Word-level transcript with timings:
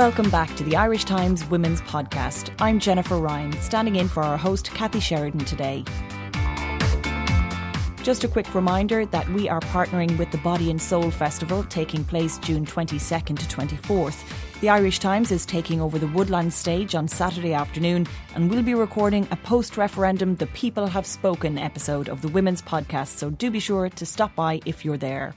Welcome 0.00 0.30
back 0.30 0.56
to 0.56 0.64
the 0.64 0.76
Irish 0.76 1.04
Times 1.04 1.44
Women's 1.50 1.82
Podcast. 1.82 2.50
I'm 2.58 2.78
Jennifer 2.78 3.18
Ryan, 3.18 3.52
standing 3.60 3.96
in 3.96 4.08
for 4.08 4.22
our 4.22 4.38
host 4.38 4.70
Kathy 4.70 4.98
Sheridan 4.98 5.44
today. 5.44 5.84
Just 8.02 8.24
a 8.24 8.28
quick 8.28 8.54
reminder 8.54 9.04
that 9.04 9.28
we 9.28 9.46
are 9.46 9.60
partnering 9.60 10.16
with 10.16 10.30
the 10.30 10.38
Body 10.38 10.70
and 10.70 10.80
Soul 10.80 11.10
Festival 11.10 11.64
taking 11.64 12.02
place 12.02 12.38
June 12.38 12.64
22nd 12.64 13.38
to 13.40 13.56
24th. 13.56 14.24
The 14.62 14.70
Irish 14.70 15.00
Times 15.00 15.30
is 15.30 15.44
taking 15.44 15.82
over 15.82 15.98
the 15.98 16.08
Woodland 16.08 16.54
stage 16.54 16.94
on 16.94 17.06
Saturday 17.06 17.52
afternoon 17.52 18.06
and 18.34 18.50
we'll 18.50 18.62
be 18.62 18.72
recording 18.72 19.28
a 19.30 19.36
post 19.36 19.76
referendum 19.76 20.36
The 20.36 20.46
People 20.46 20.86
Have 20.86 21.04
Spoken 21.04 21.58
episode 21.58 22.08
of 22.08 22.22
the 22.22 22.28
Women's 22.28 22.62
Podcast, 22.62 23.18
so 23.18 23.28
do 23.28 23.50
be 23.50 23.60
sure 23.60 23.90
to 23.90 24.06
stop 24.06 24.34
by 24.34 24.62
if 24.64 24.82
you're 24.82 24.96
there. 24.96 25.34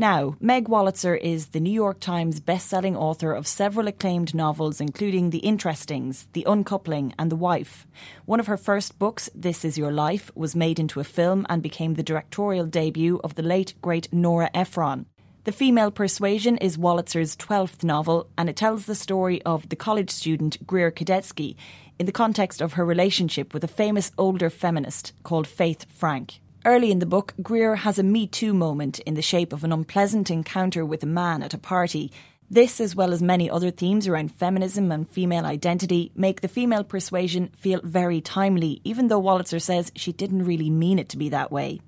Now, 0.00 0.36
Meg 0.38 0.68
Wolitzer 0.68 1.18
is 1.20 1.46
the 1.46 1.58
New 1.58 1.72
York 1.72 1.98
Times 1.98 2.38
best-selling 2.38 2.96
author 2.96 3.32
of 3.32 3.48
several 3.48 3.88
acclaimed 3.88 4.32
novels 4.32 4.80
including 4.80 5.30
The 5.30 5.40
Interestings, 5.40 6.26
The 6.34 6.44
Uncoupling 6.46 7.14
and 7.18 7.32
The 7.32 7.36
Wife. 7.36 7.84
One 8.24 8.38
of 8.38 8.46
her 8.46 8.56
first 8.56 9.00
books, 9.00 9.28
This 9.34 9.64
Is 9.64 9.76
Your 9.76 9.90
Life, 9.90 10.30
was 10.36 10.54
made 10.54 10.78
into 10.78 11.00
a 11.00 11.04
film 11.04 11.44
and 11.48 11.64
became 11.64 11.94
the 11.94 12.04
directorial 12.04 12.64
debut 12.64 13.20
of 13.24 13.34
the 13.34 13.42
late 13.42 13.74
great 13.82 14.06
Nora 14.12 14.50
Ephron. 14.54 15.06
The 15.42 15.50
Female 15.50 15.90
Persuasion 15.90 16.58
is 16.58 16.76
Wolitzer's 16.76 17.34
12th 17.34 17.82
novel 17.82 18.28
and 18.38 18.48
it 18.48 18.54
tells 18.54 18.86
the 18.86 18.94
story 18.94 19.42
of 19.42 19.68
the 19.68 19.74
college 19.74 20.10
student 20.10 20.64
Greer 20.64 20.92
Kadetsky 20.92 21.56
in 21.98 22.06
the 22.06 22.12
context 22.12 22.60
of 22.60 22.74
her 22.74 22.84
relationship 22.84 23.52
with 23.52 23.64
a 23.64 23.68
famous 23.82 24.12
older 24.16 24.48
feminist 24.48 25.12
called 25.24 25.48
Faith 25.48 25.86
Frank. 25.90 26.38
Early 26.64 26.90
in 26.90 26.98
the 26.98 27.06
book, 27.06 27.34
Greer 27.40 27.76
has 27.76 28.00
a 28.00 28.02
Me 28.02 28.26
Too 28.26 28.52
moment 28.52 28.98
in 29.00 29.14
the 29.14 29.22
shape 29.22 29.52
of 29.52 29.62
an 29.62 29.72
unpleasant 29.72 30.28
encounter 30.28 30.84
with 30.84 31.04
a 31.04 31.06
man 31.06 31.44
at 31.44 31.54
a 31.54 31.58
party. 31.58 32.10
This, 32.50 32.80
as 32.80 32.96
well 32.96 33.12
as 33.12 33.22
many 33.22 33.48
other 33.48 33.70
themes 33.70 34.08
around 34.08 34.32
feminism 34.32 34.90
and 34.90 35.08
female 35.08 35.46
identity, 35.46 36.10
make 36.16 36.40
the 36.40 36.48
female 36.48 36.82
persuasion 36.82 37.50
feel 37.56 37.80
very 37.84 38.20
timely, 38.20 38.80
even 38.82 39.06
though 39.06 39.22
Wolitzer 39.22 39.62
says 39.62 39.92
she 39.94 40.12
didn't 40.12 40.46
really 40.46 40.68
mean 40.68 40.98
it 40.98 41.08
to 41.10 41.16
be 41.16 41.28
that 41.28 41.52
way. 41.52 41.80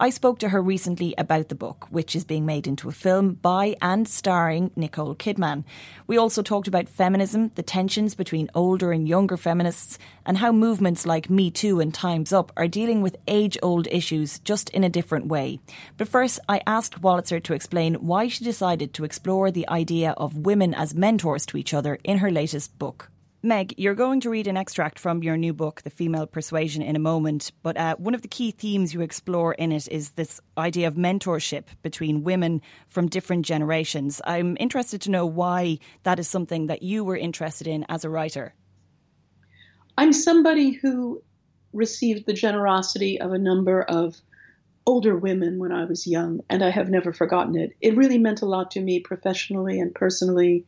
I 0.00 0.10
spoke 0.10 0.38
to 0.40 0.48
her 0.48 0.60
recently 0.60 1.14
about 1.16 1.48
the 1.48 1.54
book, 1.54 1.86
which 1.90 2.16
is 2.16 2.24
being 2.24 2.44
made 2.44 2.66
into 2.66 2.88
a 2.88 2.92
film 2.92 3.34
by 3.34 3.76
and 3.80 4.08
starring 4.08 4.70
Nicole 4.74 5.14
Kidman. 5.14 5.64
We 6.06 6.18
also 6.18 6.42
talked 6.42 6.68
about 6.68 6.88
feminism, 6.88 7.52
the 7.54 7.62
tensions 7.62 8.14
between 8.14 8.50
older 8.54 8.92
and 8.92 9.06
younger 9.06 9.36
feminists, 9.36 9.98
and 10.26 10.38
how 10.38 10.52
movements 10.52 11.06
like 11.06 11.30
Me 11.30 11.50
Too 11.50 11.80
and 11.80 11.94
Time's 11.94 12.32
Up 12.32 12.50
are 12.56 12.68
dealing 12.68 13.02
with 13.02 13.16
age 13.28 13.56
old 13.62 13.86
issues 13.90 14.38
just 14.40 14.70
in 14.70 14.84
a 14.84 14.88
different 14.88 15.26
way. 15.26 15.60
But 15.96 16.08
first, 16.08 16.40
I 16.48 16.62
asked 16.66 17.00
Wolitzer 17.00 17.42
to 17.44 17.54
explain 17.54 17.94
why 17.94 18.28
she 18.28 18.44
decided 18.44 18.94
to 18.94 19.04
explore 19.04 19.50
the 19.50 19.68
idea 19.68 20.12
of 20.12 20.46
women 20.46 20.74
as 20.74 20.94
mentors 20.94 21.46
to 21.46 21.56
each 21.56 21.72
other 21.72 21.98
in 22.02 22.18
her 22.18 22.30
latest 22.30 22.78
book. 22.78 23.10
Meg, 23.44 23.74
you're 23.76 23.96
going 23.96 24.20
to 24.20 24.30
read 24.30 24.46
an 24.46 24.56
extract 24.56 25.00
from 25.00 25.24
your 25.24 25.36
new 25.36 25.52
book, 25.52 25.82
The 25.82 25.90
Female 25.90 26.28
Persuasion, 26.28 26.80
in 26.80 26.94
a 26.94 27.00
moment. 27.00 27.50
But 27.64 27.76
uh, 27.76 27.96
one 27.96 28.14
of 28.14 28.22
the 28.22 28.28
key 28.28 28.52
themes 28.52 28.94
you 28.94 29.00
explore 29.00 29.52
in 29.54 29.72
it 29.72 29.88
is 29.88 30.10
this 30.10 30.40
idea 30.56 30.86
of 30.86 30.94
mentorship 30.94 31.64
between 31.82 32.22
women 32.22 32.62
from 32.86 33.08
different 33.08 33.44
generations. 33.44 34.20
I'm 34.24 34.56
interested 34.60 35.00
to 35.02 35.10
know 35.10 35.26
why 35.26 35.80
that 36.04 36.20
is 36.20 36.28
something 36.28 36.66
that 36.66 36.84
you 36.84 37.02
were 37.02 37.16
interested 37.16 37.66
in 37.66 37.84
as 37.88 38.04
a 38.04 38.10
writer. 38.10 38.54
I'm 39.98 40.12
somebody 40.12 40.70
who 40.70 41.20
received 41.72 42.26
the 42.26 42.32
generosity 42.32 43.20
of 43.20 43.32
a 43.32 43.38
number 43.38 43.82
of 43.82 44.14
older 44.86 45.16
women 45.16 45.58
when 45.58 45.72
I 45.72 45.84
was 45.84 46.06
young, 46.06 46.42
and 46.48 46.62
I 46.62 46.70
have 46.70 46.90
never 46.90 47.12
forgotten 47.12 47.56
it. 47.56 47.72
It 47.80 47.96
really 47.96 48.18
meant 48.18 48.42
a 48.42 48.46
lot 48.46 48.70
to 48.72 48.80
me 48.80 49.00
professionally 49.00 49.80
and 49.80 49.92
personally. 49.92 50.64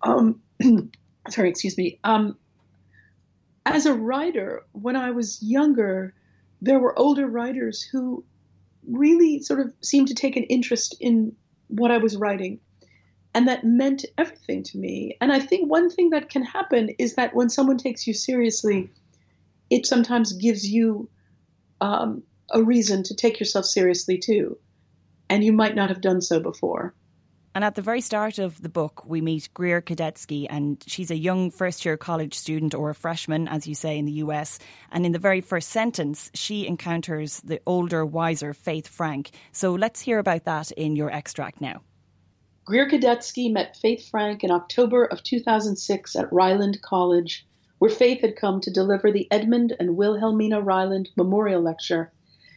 Um, 0.00 0.40
sorry, 1.30 1.50
excuse 1.50 1.76
me. 1.76 1.98
Um, 2.04 2.36
as 3.66 3.86
a 3.86 3.94
writer, 3.94 4.64
when 4.72 4.96
I 4.96 5.10
was 5.10 5.42
younger, 5.42 6.14
there 6.62 6.78
were 6.78 6.98
older 6.98 7.26
writers 7.26 7.82
who 7.82 8.24
really 8.88 9.40
sort 9.40 9.60
of 9.60 9.72
seemed 9.82 10.08
to 10.08 10.14
take 10.14 10.36
an 10.36 10.44
interest 10.44 10.96
in 11.00 11.34
what 11.68 11.90
I 11.90 11.98
was 11.98 12.16
writing. 12.16 12.60
And 13.34 13.46
that 13.46 13.64
meant 13.64 14.04
everything 14.16 14.62
to 14.64 14.78
me. 14.78 15.16
And 15.20 15.32
I 15.32 15.38
think 15.38 15.70
one 15.70 15.90
thing 15.90 16.10
that 16.10 16.30
can 16.30 16.42
happen 16.42 16.90
is 16.98 17.14
that 17.14 17.34
when 17.34 17.50
someone 17.50 17.76
takes 17.76 18.06
you 18.06 18.14
seriously, 18.14 18.90
it 19.70 19.86
sometimes 19.86 20.32
gives 20.32 20.66
you 20.66 21.08
um, 21.80 22.22
a 22.50 22.62
reason 22.62 23.02
to 23.04 23.14
take 23.14 23.38
yourself 23.38 23.66
seriously 23.66 24.18
too. 24.18 24.58
And 25.28 25.44
you 25.44 25.52
might 25.52 25.76
not 25.76 25.90
have 25.90 26.00
done 26.00 26.22
so 26.22 26.40
before. 26.40 26.94
And 27.58 27.64
at 27.64 27.74
the 27.74 27.82
very 27.82 28.00
start 28.00 28.38
of 28.38 28.62
the 28.62 28.68
book, 28.68 29.04
we 29.04 29.20
meet 29.20 29.48
Greer 29.52 29.82
Kadetsky, 29.82 30.46
and 30.48 30.80
she's 30.86 31.10
a 31.10 31.16
young 31.16 31.50
first 31.50 31.84
year 31.84 31.96
college 31.96 32.34
student 32.34 32.72
or 32.72 32.88
a 32.88 32.94
freshman, 32.94 33.48
as 33.48 33.66
you 33.66 33.74
say 33.74 33.98
in 33.98 34.04
the 34.04 34.22
US. 34.22 34.60
And 34.92 35.04
in 35.04 35.10
the 35.10 35.18
very 35.18 35.40
first 35.40 35.70
sentence, 35.70 36.30
she 36.34 36.68
encounters 36.68 37.40
the 37.40 37.60
older, 37.66 38.06
wiser 38.06 38.54
Faith 38.54 38.86
Frank. 38.86 39.30
So 39.50 39.74
let's 39.74 40.02
hear 40.02 40.20
about 40.20 40.44
that 40.44 40.70
in 40.70 40.94
your 40.94 41.10
extract 41.10 41.60
now. 41.60 41.82
Greer 42.64 42.88
Kadetsky 42.88 43.52
met 43.52 43.76
Faith 43.76 44.08
Frank 44.08 44.44
in 44.44 44.52
October 44.52 45.06
of 45.06 45.24
2006 45.24 46.14
at 46.14 46.32
Ryland 46.32 46.80
College, 46.82 47.44
where 47.78 47.90
Faith 47.90 48.20
had 48.20 48.36
come 48.36 48.60
to 48.60 48.70
deliver 48.70 49.10
the 49.10 49.26
Edmund 49.32 49.74
and 49.80 49.96
Wilhelmina 49.96 50.60
Ryland 50.60 51.08
Memorial 51.16 51.60
Lecture 51.60 52.12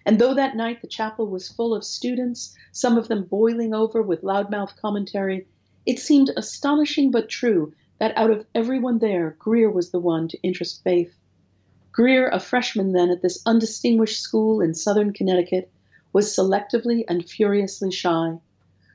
and 0.06 0.19
though 0.19 0.34
that 0.34 0.56
night 0.56 0.81
the 0.81 0.88
chapel 0.88 1.28
was 1.28 1.50
full 1.50 1.73
of 1.73 1.84
students, 1.84 2.56
some 2.72 2.97
of 2.97 3.07
them 3.07 3.23
boiling 3.23 3.73
over 3.73 4.01
with 4.01 4.23
loudmouth 4.23 4.75
commentary, 4.78 5.45
it 5.85 6.00
seemed 6.00 6.31
astonishing 6.35 7.12
but 7.12 7.29
true 7.29 7.73
that 8.00 8.17
out 8.17 8.31
of 8.31 8.45
everyone 8.56 8.97
there, 8.97 9.35
Greer 9.38 9.69
was 9.69 9.91
the 9.91 10.00
one 10.00 10.28
to 10.28 10.41
interest 10.41 10.84
Faith. 10.84 11.13
Greer, 11.91 12.29
a 12.29 12.40
freshman 12.40 12.94
then 12.94 13.11
at 13.11 13.22
this 13.22 13.44
undistinguished 13.45 14.22
school 14.22 14.61
in 14.61 14.73
southern 14.73 15.13
Connecticut, 15.13 15.69
was 16.13 16.35
selectively 16.35 17.03
and 17.07 17.29
furiously 17.29 17.91
shy. 17.91 18.40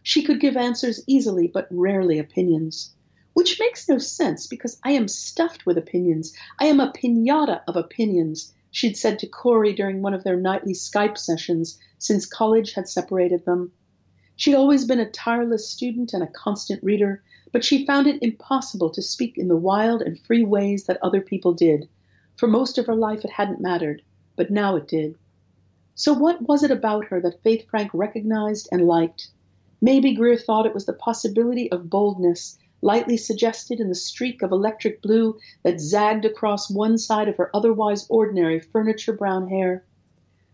She 0.03 0.23
could 0.23 0.41
give 0.41 0.57
answers 0.57 1.05
easily, 1.07 1.47
but 1.47 1.69
rarely 1.71 2.19
opinions. 2.19 2.95
Which 3.35 3.61
makes 3.61 3.89
no 3.89 3.99
sense 3.99 4.47
because 4.47 4.81
I 4.83 4.93
am 4.93 5.09
stuffed 5.09 5.67
with 5.67 5.79
opinions. 5.79 6.33
I 6.59 6.67
am 6.67 6.81
a 6.81 6.93
pinata 6.93 7.61
of 7.69 7.77
opinions, 7.77 8.55
she'd 8.77 8.95
said 8.95 9.19
to 9.19 9.27
Cory 9.27 9.73
during 9.73 10.03
one 10.03 10.13
of 10.13 10.23
their 10.23 10.37
nightly 10.37 10.75
Skype 10.75 11.17
sessions 11.17 11.79
since 11.97 12.27
college 12.27 12.75
had 12.75 12.87
separated 12.87 13.47
them. 13.47 13.73
She'd 14.37 14.55
always 14.55 14.85
been 14.85 15.01
a 15.01 15.11
tireless 15.11 15.67
student 15.67 16.13
and 16.13 16.23
a 16.23 16.27
constant 16.27 16.85
reader, 16.85 17.23
but 17.53 17.65
she 17.65 17.87
found 17.87 18.07
it 18.07 18.23
impossible 18.23 18.91
to 18.91 19.01
speak 19.01 19.39
in 19.39 19.49
the 19.49 19.57
wild 19.57 20.03
and 20.03 20.21
free 20.21 20.45
ways 20.45 20.85
that 20.85 20.99
other 21.03 21.23
people 21.23 21.55
did. 21.55 21.89
For 22.37 22.49
most 22.49 22.77
of 22.77 22.85
her 22.85 22.95
life 22.95 23.25
it 23.25 23.31
hadn't 23.31 23.63
mattered, 23.63 24.03
but 24.37 24.51
now 24.51 24.77
it 24.77 24.87
did. 24.87 25.15
So 25.95 26.13
what 26.13 26.43
was 26.43 26.63
it 26.63 26.71
about 26.71 27.07
her 27.07 27.19
that 27.23 27.43
Faith 27.43 27.67
Frank 27.71 27.91
recognized 27.95 28.69
and 28.71 28.87
liked? 28.87 29.31
Maybe 29.81 30.13
Greer 30.13 30.37
thought 30.37 30.67
it 30.67 30.75
was 30.75 30.85
the 30.85 30.93
possibility 30.93 31.73
of 31.73 31.89
boldness 31.89 32.59
lightly 32.83 33.17
suggested 33.17 33.81
in 33.81 33.89
the 33.89 33.95
streak 33.95 34.43
of 34.43 34.53
electric 34.53 35.01
blue 35.01 35.39
that 35.63 35.81
zagged 35.81 36.25
across 36.25 36.71
one 36.71 36.99
side 36.99 37.29
of 37.29 37.37
her 37.37 37.51
otherwise 37.55 38.07
ordinary 38.09 38.61
furniture 38.61 39.13
brown 39.13 39.49
hair. 39.49 39.85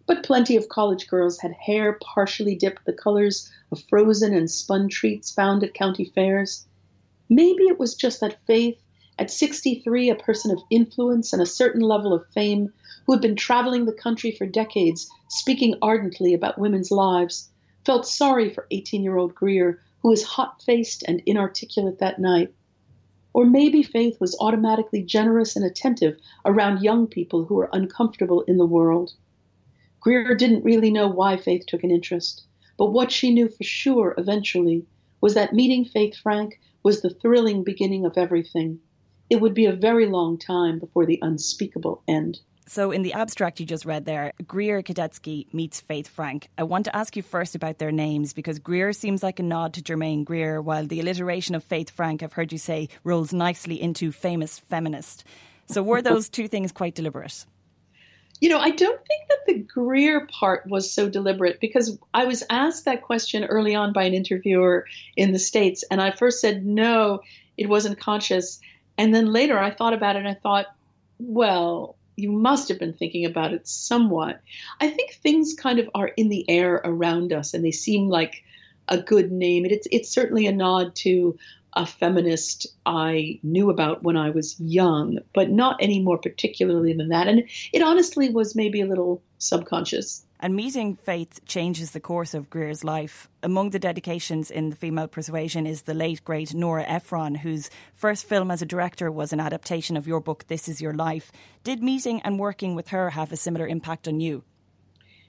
But 0.07 0.23
plenty 0.23 0.57
of 0.57 0.69
college 0.69 1.09
girls 1.09 1.39
had 1.39 1.53
hair 1.53 1.99
partially 2.01 2.55
dipped 2.55 2.85
the 2.85 2.93
colors 2.93 3.51
of 3.71 3.83
frozen 3.89 4.35
and 4.35 4.51
spun 4.51 4.89
treats 4.89 5.31
found 5.31 5.63
at 5.63 5.75
county 5.75 6.05
fairs. 6.05 6.67
Maybe 7.29 7.65
it 7.65 7.79
was 7.79 7.95
just 7.95 8.21
that 8.21 8.45
Faith, 8.47 8.81
at 9.19 9.31
63, 9.31 10.11
a 10.11 10.15
person 10.15 10.51
of 10.51 10.63
influence 10.71 11.33
and 11.33 11.41
a 11.41 11.47
certain 11.47 11.83
level 11.83 12.13
of 12.13 12.27
fame, 12.29 12.73
who 13.07 13.13
had 13.13 13.23
been 13.23 13.37
traveling 13.37 13.85
the 13.85 13.93
country 13.93 14.31
for 14.31 14.47
decades, 14.47 15.09
speaking 15.29 15.77
ardently 15.83 16.35
about 16.35 16.59
women's 16.59 16.91
lives, 16.91 17.49
felt 17.85 18.07
sorry 18.07 18.49
for 18.49 18.67
18 18.71 19.03
year 19.03 19.17
old 19.17 19.35
Greer, 19.35 19.81
who 20.03 20.11
was 20.11 20.25
hot 20.25 20.61
faced 20.63 21.05
and 21.07 21.23
inarticulate 21.27 21.99
that 21.99 22.19
night. 22.19 22.53
Or 23.33 23.47
maybe 23.47 23.83
Faith 23.83 24.21
was 24.21 24.37
automatically 24.41 25.03
generous 25.03 25.57
and 25.57 25.65
attentive 25.65 26.19
around 26.45 26.83
young 26.83 27.07
people 27.07 27.45
who 27.45 27.55
were 27.55 27.71
uncomfortable 27.73 28.43
in 28.43 28.59
the 28.59 28.67
world. 28.67 29.13
Greer 30.01 30.35
didn't 30.35 30.65
really 30.65 30.91
know 30.91 31.07
why 31.07 31.37
Faith 31.37 31.65
took 31.67 31.85
an 31.85 31.91
interest, 31.91 32.43
but 32.77 32.93
what 32.93 33.13
she 33.13 33.33
knew 33.33 33.49
for 33.49 33.63
sure 33.63 34.15
eventually 34.19 34.85
was 35.21 35.35
that 35.35 35.55
meeting 35.55 35.85
Faith 35.85 36.17
Frank 36.17 36.59
was 36.83 37.01
the 37.01 37.11
thrilling 37.11 37.63
beginning 37.63 38.05
of 38.05 38.19
everything. 38.19 38.81
It 39.31 39.41
would 39.41 39.55
be 39.55 39.67
a 39.67 39.73
very 39.73 40.07
long 40.07 40.37
time 40.37 40.81
before 40.81 41.07
the 41.07 41.21
unspeakable 41.23 42.03
end. 42.09 42.41
So, 42.67 42.93
in 42.93 43.03
the 43.03 43.13
abstract 43.13 43.59
you 43.59 43.67
just 43.67 43.85
read 43.85 44.05
there, 44.05 44.33
Greer 44.47 44.83
Kadetsky 44.83 45.53
meets 45.53 45.81
Faith 45.81 46.07
Frank. 46.07 46.49
I 46.57 46.63
want 46.63 46.85
to 46.85 46.97
ask 46.97 47.17
you 47.17 47.23
first 47.23 47.55
about 47.55 47.79
their 47.79 47.91
names 47.91 48.33
because 48.33 48.61
Greer 48.61 48.93
seems 48.93 49.23
like 49.23 49.41
a 49.41 49.43
nod 49.43 49.75
to 49.75 49.83
Germaine 49.83 50.25
Greer, 50.25 50.63
while 50.63 50.87
the 50.87 51.01
alliteration 51.01 51.55
of 51.55 51.65
Faith 51.65 51.91
Frank, 51.91 52.23
I've 52.23 52.35
heard 52.35 52.53
you 52.53 52.59
say, 52.59 52.89
rolls 53.03 53.33
nicely 53.33 53.83
into 53.83 54.13
famous 54.13 54.61
feminist. 54.61 55.25
So, 55.67 55.83
were 55.83 56.03
those 56.03 56.29
two 56.29 56.47
things 56.47 56.71
quite 56.71 56.95
deliberate? 56.95 57.45
You 58.41 58.49
know, 58.49 58.59
I 58.59 58.71
don't 58.71 59.01
think 59.07 59.29
that 59.29 59.47
the 59.47 59.59
Greer 59.59 60.27
part 60.27 60.67
was 60.67 60.93
so 60.93 61.09
deliberate 61.09 61.61
because 61.61 61.99
I 62.15 62.25
was 62.27 62.43
asked 62.49 62.85
that 62.85 63.03
question 63.03 63.45
early 63.45 63.75
on 63.75 63.93
by 63.93 64.05
an 64.05 64.15
interviewer 64.15 64.87
in 65.17 65.33
the 65.33 65.39
States, 65.39 65.85
and 65.91 66.01
I 66.01 66.11
first 66.13 66.41
said, 66.41 66.65
no, 66.65 67.23
it 67.57 67.69
wasn't 67.69 68.01
conscious. 68.01 68.61
And 68.99 69.15
then 69.15 69.33
later 69.33 69.59
I 69.59 69.71
thought 69.71 69.95
about 69.95 70.17
it 70.17 70.21
and 70.21 70.29
I 70.29 70.35
thought, 70.35 70.67
well, 71.19 71.97
you 72.17 72.31
must 72.31 72.69
have 72.69 72.79
been 72.79 72.93
thinking 72.93 73.25
about 73.25 73.53
it 73.53 73.67
somewhat. 73.67 74.41
I 74.81 74.89
think 74.89 75.15
things 75.15 75.55
kind 75.55 75.79
of 75.79 75.89
are 75.95 76.09
in 76.09 76.29
the 76.29 76.49
air 76.49 76.81
around 76.85 77.33
us 77.33 77.55
and 77.55 77.65
they 77.65 77.71
seem 77.71 78.09
like 78.09 78.45
a 78.89 78.99
good 78.99 79.33
name. 79.33 79.65
It's 79.65 79.89
it's 79.91 80.11
certainly 80.11 80.47
a 80.47 80.53
nod 80.53 80.95
to 80.97 81.39
a 81.75 81.87
feminist 81.87 82.67
I 82.85 83.41
knew 83.43 83.71
about 83.71 84.03
when 84.03 84.17
I 84.17 84.31
was 84.31 84.61
young, 84.61 85.19
but 85.33 85.51
not 85.51 85.77
any 85.81 86.01
more 86.01 86.19
particularly 86.19 86.93
than 86.93 87.09
that. 87.09 87.29
And 87.29 87.49
it 87.73 87.83
honestly 87.83 88.29
was 88.29 88.55
maybe 88.55 88.83
a 88.83 88.87
little 88.87 89.23
subconscious. 89.39 90.25
And 90.43 90.57
meeting 90.57 90.97
Faith 90.97 91.39
changes 91.47 91.93
the 91.93 92.01
course 92.01 92.35
of 92.35 92.51
Greer's 92.51 92.83
life. 92.83 93.29
Among 93.45 93.71
the 93.71 93.79
dedications 93.79 94.51
in 94.51 94.71
the 94.71 94.77
female 94.77 95.07
persuasion 95.07 95.69
is 95.69 95.83
the 95.83 95.95
late 95.95 96.25
great 96.25 96.53
Nora 96.53 96.83
Ephron, 96.83 97.37
whose 97.37 97.71
first 97.95 98.29
film 98.29 98.51
as 98.51 98.61
a 98.61 98.67
director 98.67 99.09
was 99.09 99.33
an 99.33 99.39
adaptation 99.39 99.97
of 99.97 100.09
your 100.09 100.19
book, 100.19 100.45
This 100.49 100.69
Is 100.69 100.83
Your 100.83 100.95
Life. 100.95 101.31
Did 101.63 101.81
meeting 101.81 102.23
and 102.23 102.41
working 102.41 102.75
with 102.75 102.89
her 102.89 103.11
have 103.11 103.31
a 103.31 103.37
similar 103.37 103.69
impact 103.69 104.09
on 104.09 104.19
you? 104.19 104.43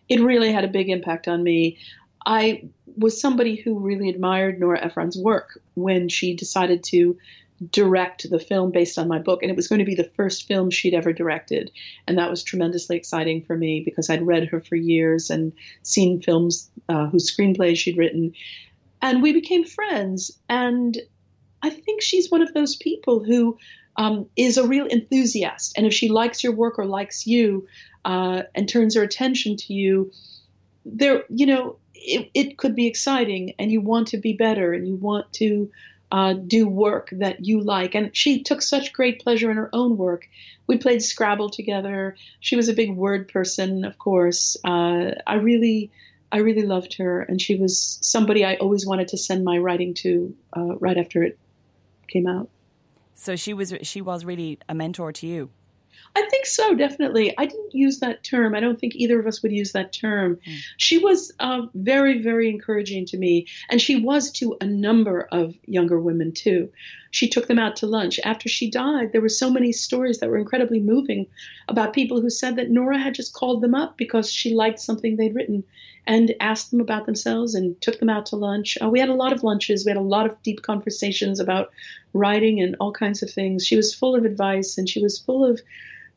It 0.10 0.19
really 0.19 0.51
had 0.51 0.63
a 0.63 0.68
big 0.68 0.89
impact 0.89 1.27
on 1.27 1.44
me. 1.44 1.77
I 2.25 2.69
was 2.98 3.21
somebody 3.21 3.56
who 3.56 3.77
really 3.77 4.09
admired 4.09 4.59
Nora 4.59 4.83
Ephron's 4.83 5.16
work 5.16 5.62
when 5.75 6.09
she 6.09 6.36
decided 6.36 6.83
to 6.86 7.18
direct 7.71 8.29
the 8.29 8.39
film 8.39 8.71
based 8.71 8.97
on 8.97 9.07
my 9.07 9.19
book. 9.19 9.41
And 9.41 9.51
it 9.51 9.55
was 9.55 9.67
going 9.67 9.79
to 9.79 9.85
be 9.85 9.95
the 9.95 10.09
first 10.15 10.47
film 10.47 10.69
she'd 10.69 10.94
ever 10.94 11.13
directed. 11.13 11.71
And 12.07 12.17
that 12.17 12.29
was 12.29 12.44
tremendously 12.44 12.97
exciting 12.97 13.44
for 13.44 13.57
me 13.57 13.81
because 13.83 14.09
I'd 14.09 14.25
read 14.25 14.47
her 14.50 14.59
for 14.59 14.75
years 14.75 15.29
and 15.29 15.53
seen 15.83 16.21
films 16.21 16.69
uh, 16.89 17.07
whose 17.07 17.31
screenplays 17.31 17.77
she'd 17.77 17.97
written. 17.97 18.33
And 19.01 19.21
we 19.21 19.33
became 19.33 19.65
friends. 19.65 20.38
And 20.50 20.97
I 21.61 21.69
think 21.69 22.01
she's 22.01 22.31
one 22.31 22.41
of 22.41 22.53
those 22.53 22.75
people 22.75 23.23
who 23.23 23.57
um, 23.95 24.27
is 24.35 24.57
a 24.57 24.67
real 24.67 24.88
enthusiast. 24.88 25.73
And 25.77 25.85
if 25.85 25.94
she 25.94 26.09
likes 26.09 26.44
your 26.44 26.53
work 26.53 26.79
or 26.79 26.85
likes 26.85 27.27
you 27.27 27.67
uh, 28.06 28.44
and 28.56 28.67
turns 28.67 28.95
her 28.95 29.03
attention 29.03 29.56
to 29.57 29.73
you, 29.73 30.11
there, 30.85 31.23
you 31.29 31.45
know, 31.45 31.77
it, 31.94 32.29
it 32.33 32.57
could 32.57 32.75
be 32.75 32.88
exciting 32.88 33.53
and 33.57 33.71
you 33.71 33.81
want 33.81 34.07
to 34.09 34.17
be 34.17 34.33
better 34.33 34.73
and 34.73 34.88
you 34.88 34.95
want 34.95 35.31
to 35.33 35.69
uh, 36.13 36.33
do 36.33 36.68
work 36.68 37.10
that 37.12 37.44
you 37.44 37.60
like. 37.60 37.95
And 37.95 38.15
she 38.15 38.44
took 38.44 38.62
such 38.62 38.94
great 38.94 39.24
pleasure 39.24 39.50
in 39.50 39.57
her 39.57 39.71
own 39.74 39.98
work. 39.98 40.30
We 40.68 40.77
played 40.77 41.01
Scrabble 41.01 41.50
together. 41.50 42.15
She 42.39 42.56
was 42.56 42.69
a 42.69 42.74
big 42.74 42.95
word 42.95 43.30
person, 43.30 43.83
of 43.83 43.98
course. 43.98 44.56
Uh, 44.63 45.15
I 45.25 45.36
really, 45.36 45.92
I 46.31 46.38
really 46.38 46.68
loved 46.68 46.98
her, 46.98 47.21
and 47.21 47.42
she 47.42 47.56
was 47.56 47.98
somebody 48.01 48.45
I 48.45 48.56
always 48.56 48.86
wanted 48.86 49.07
to 49.10 49.18
send 49.18 49.44
my 49.44 49.57
writing 49.57 49.95
to 49.95 50.36
uh, 50.56 50.75
right 50.77 50.98
after 50.98 51.24
it 51.24 51.39
came 52.07 52.27
out. 52.27 52.48
So 53.16 53.36
she 53.36 53.56
was 53.56 53.74
she 53.81 54.00
was 54.00 54.24
really 54.24 54.59
a 54.69 54.75
mentor 54.75 55.12
to 55.13 55.27
you. 55.27 55.50
I 56.16 56.22
think 56.30 56.45
so, 56.45 56.75
definitely. 56.75 57.36
I 57.38 57.45
didn't 57.45 57.74
use 57.74 58.00
that 58.00 58.24
term. 58.24 58.54
I 58.54 58.60
don't 58.60 58.80
think 58.80 58.95
either 58.95 59.19
of 59.19 59.25
us 59.25 59.42
would 59.42 59.51
use 59.51 59.72
that 59.72 59.92
term. 59.92 60.40
Mm. 60.48 60.60
She 60.78 60.98
was 61.00 61.31
uh, 61.40 61.63
very, 61.74 62.22
very 62.22 62.50
encouraging 62.50 63.06
to 63.07 63.18
me, 63.18 63.48
and 63.69 63.81
she 63.81 63.95
was 63.95 64.31
to 64.34 64.56
a 64.62 64.66
number 64.66 65.28
of 65.31 65.56
younger 65.66 66.00
women 66.00 66.31
too. 66.31 66.69
She 67.12 67.28
took 67.28 67.48
them 67.48 67.60
out 67.60 67.75
to 67.78 67.88
lunch. 67.88 68.19
After 68.24 68.50
she 68.50 68.69
died, 68.69 69.12
there 69.12 69.22
were 69.22 69.30
so 69.30 69.50
many 69.50 69.72
stories 69.72 70.19
that 70.19 70.30
were 70.30 70.38
incredibly 70.38 70.80
moving 70.80 71.28
about 71.68 71.94
people 71.94 72.22
who 72.22 72.30
said 72.30 72.56
that 72.56 72.69
Nora 72.69 72.98
had 72.98 73.16
just 73.16 73.34
called 73.34 73.62
them 73.62 73.75
up 73.75 73.98
because 73.98 74.31
she 74.31 74.54
liked 74.54 74.80
something 74.80 75.16
they'd 75.16 75.36
written 75.36 75.63
and 76.05 76.33
asked 76.39 76.71
them 76.71 76.81
about 76.81 77.05
themselves 77.05 77.55
and 77.55 77.79
took 77.81 78.00
them 78.00 78.09
out 78.09 78.25
to 78.27 78.35
lunch. 78.35 78.77
Uh, 78.81 78.89
we 78.89 79.00
had 79.00 79.09
a 79.09 79.13
lot 79.13 79.31
of 79.31 79.44
lunches. 79.44 79.85
We 79.85 79.89
had 79.89 79.97
a 79.97 80.01
lot 80.01 80.25
of 80.25 80.41
deep 80.44 80.61
conversations 80.61 81.39
about 81.39 81.71
writing 82.13 82.61
and 82.61 82.75
all 82.79 82.91
kinds 82.91 83.23
of 83.23 83.31
things. 83.31 83.65
She 83.65 83.75
was 83.75 83.94
full 83.94 84.15
of 84.15 84.25
advice 84.25 84.77
and 84.77 84.88
she 84.88 85.01
was 85.01 85.19
full 85.19 85.45
of 85.45 85.61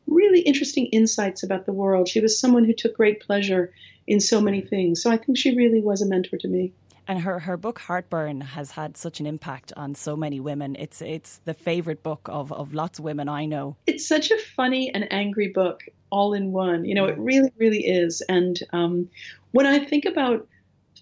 really 0.05 0.41
interesting 0.41 0.87
insights 0.87 1.43
about 1.43 1.65
the 1.65 1.73
world. 1.73 2.07
She 2.07 2.19
was 2.19 2.39
someone 2.39 2.65
who 2.65 2.73
took 2.73 2.95
great 2.95 3.21
pleasure 3.21 3.71
in 4.07 4.19
so 4.19 4.41
many 4.41 4.61
things. 4.61 5.01
So 5.01 5.11
I 5.11 5.17
think 5.17 5.37
she 5.37 5.55
really 5.55 5.81
was 5.81 6.01
a 6.01 6.05
mentor 6.05 6.37
to 6.37 6.47
me. 6.47 6.73
And 7.09 7.21
her, 7.21 7.39
her 7.39 7.55
book 7.55 7.79
Heartburn 7.79 8.41
has 8.41 8.71
had 8.71 8.97
such 8.97 9.21
an 9.21 9.25
impact 9.25 9.71
on 9.77 9.95
so 9.95 10.17
many 10.17 10.41
women. 10.41 10.75
It's 10.77 11.01
it's 11.01 11.39
the 11.45 11.53
favorite 11.53 12.03
book 12.03 12.27
of, 12.29 12.51
of 12.51 12.73
lots 12.73 12.99
of 12.99 13.05
women 13.05 13.29
I 13.29 13.45
know. 13.45 13.77
It's 13.85 14.05
such 14.05 14.29
a 14.29 14.37
funny 14.37 14.93
and 14.93 15.11
angry 15.11 15.47
book 15.47 15.83
all 16.09 16.33
in 16.33 16.51
one. 16.51 16.83
You 16.83 16.95
know, 16.95 17.05
it 17.05 17.17
really, 17.17 17.51
really 17.57 17.85
is. 17.85 18.21
And 18.27 18.59
um, 18.73 19.09
when 19.57 19.65
I 19.65 19.79
think 19.79 20.05
about 20.05 20.47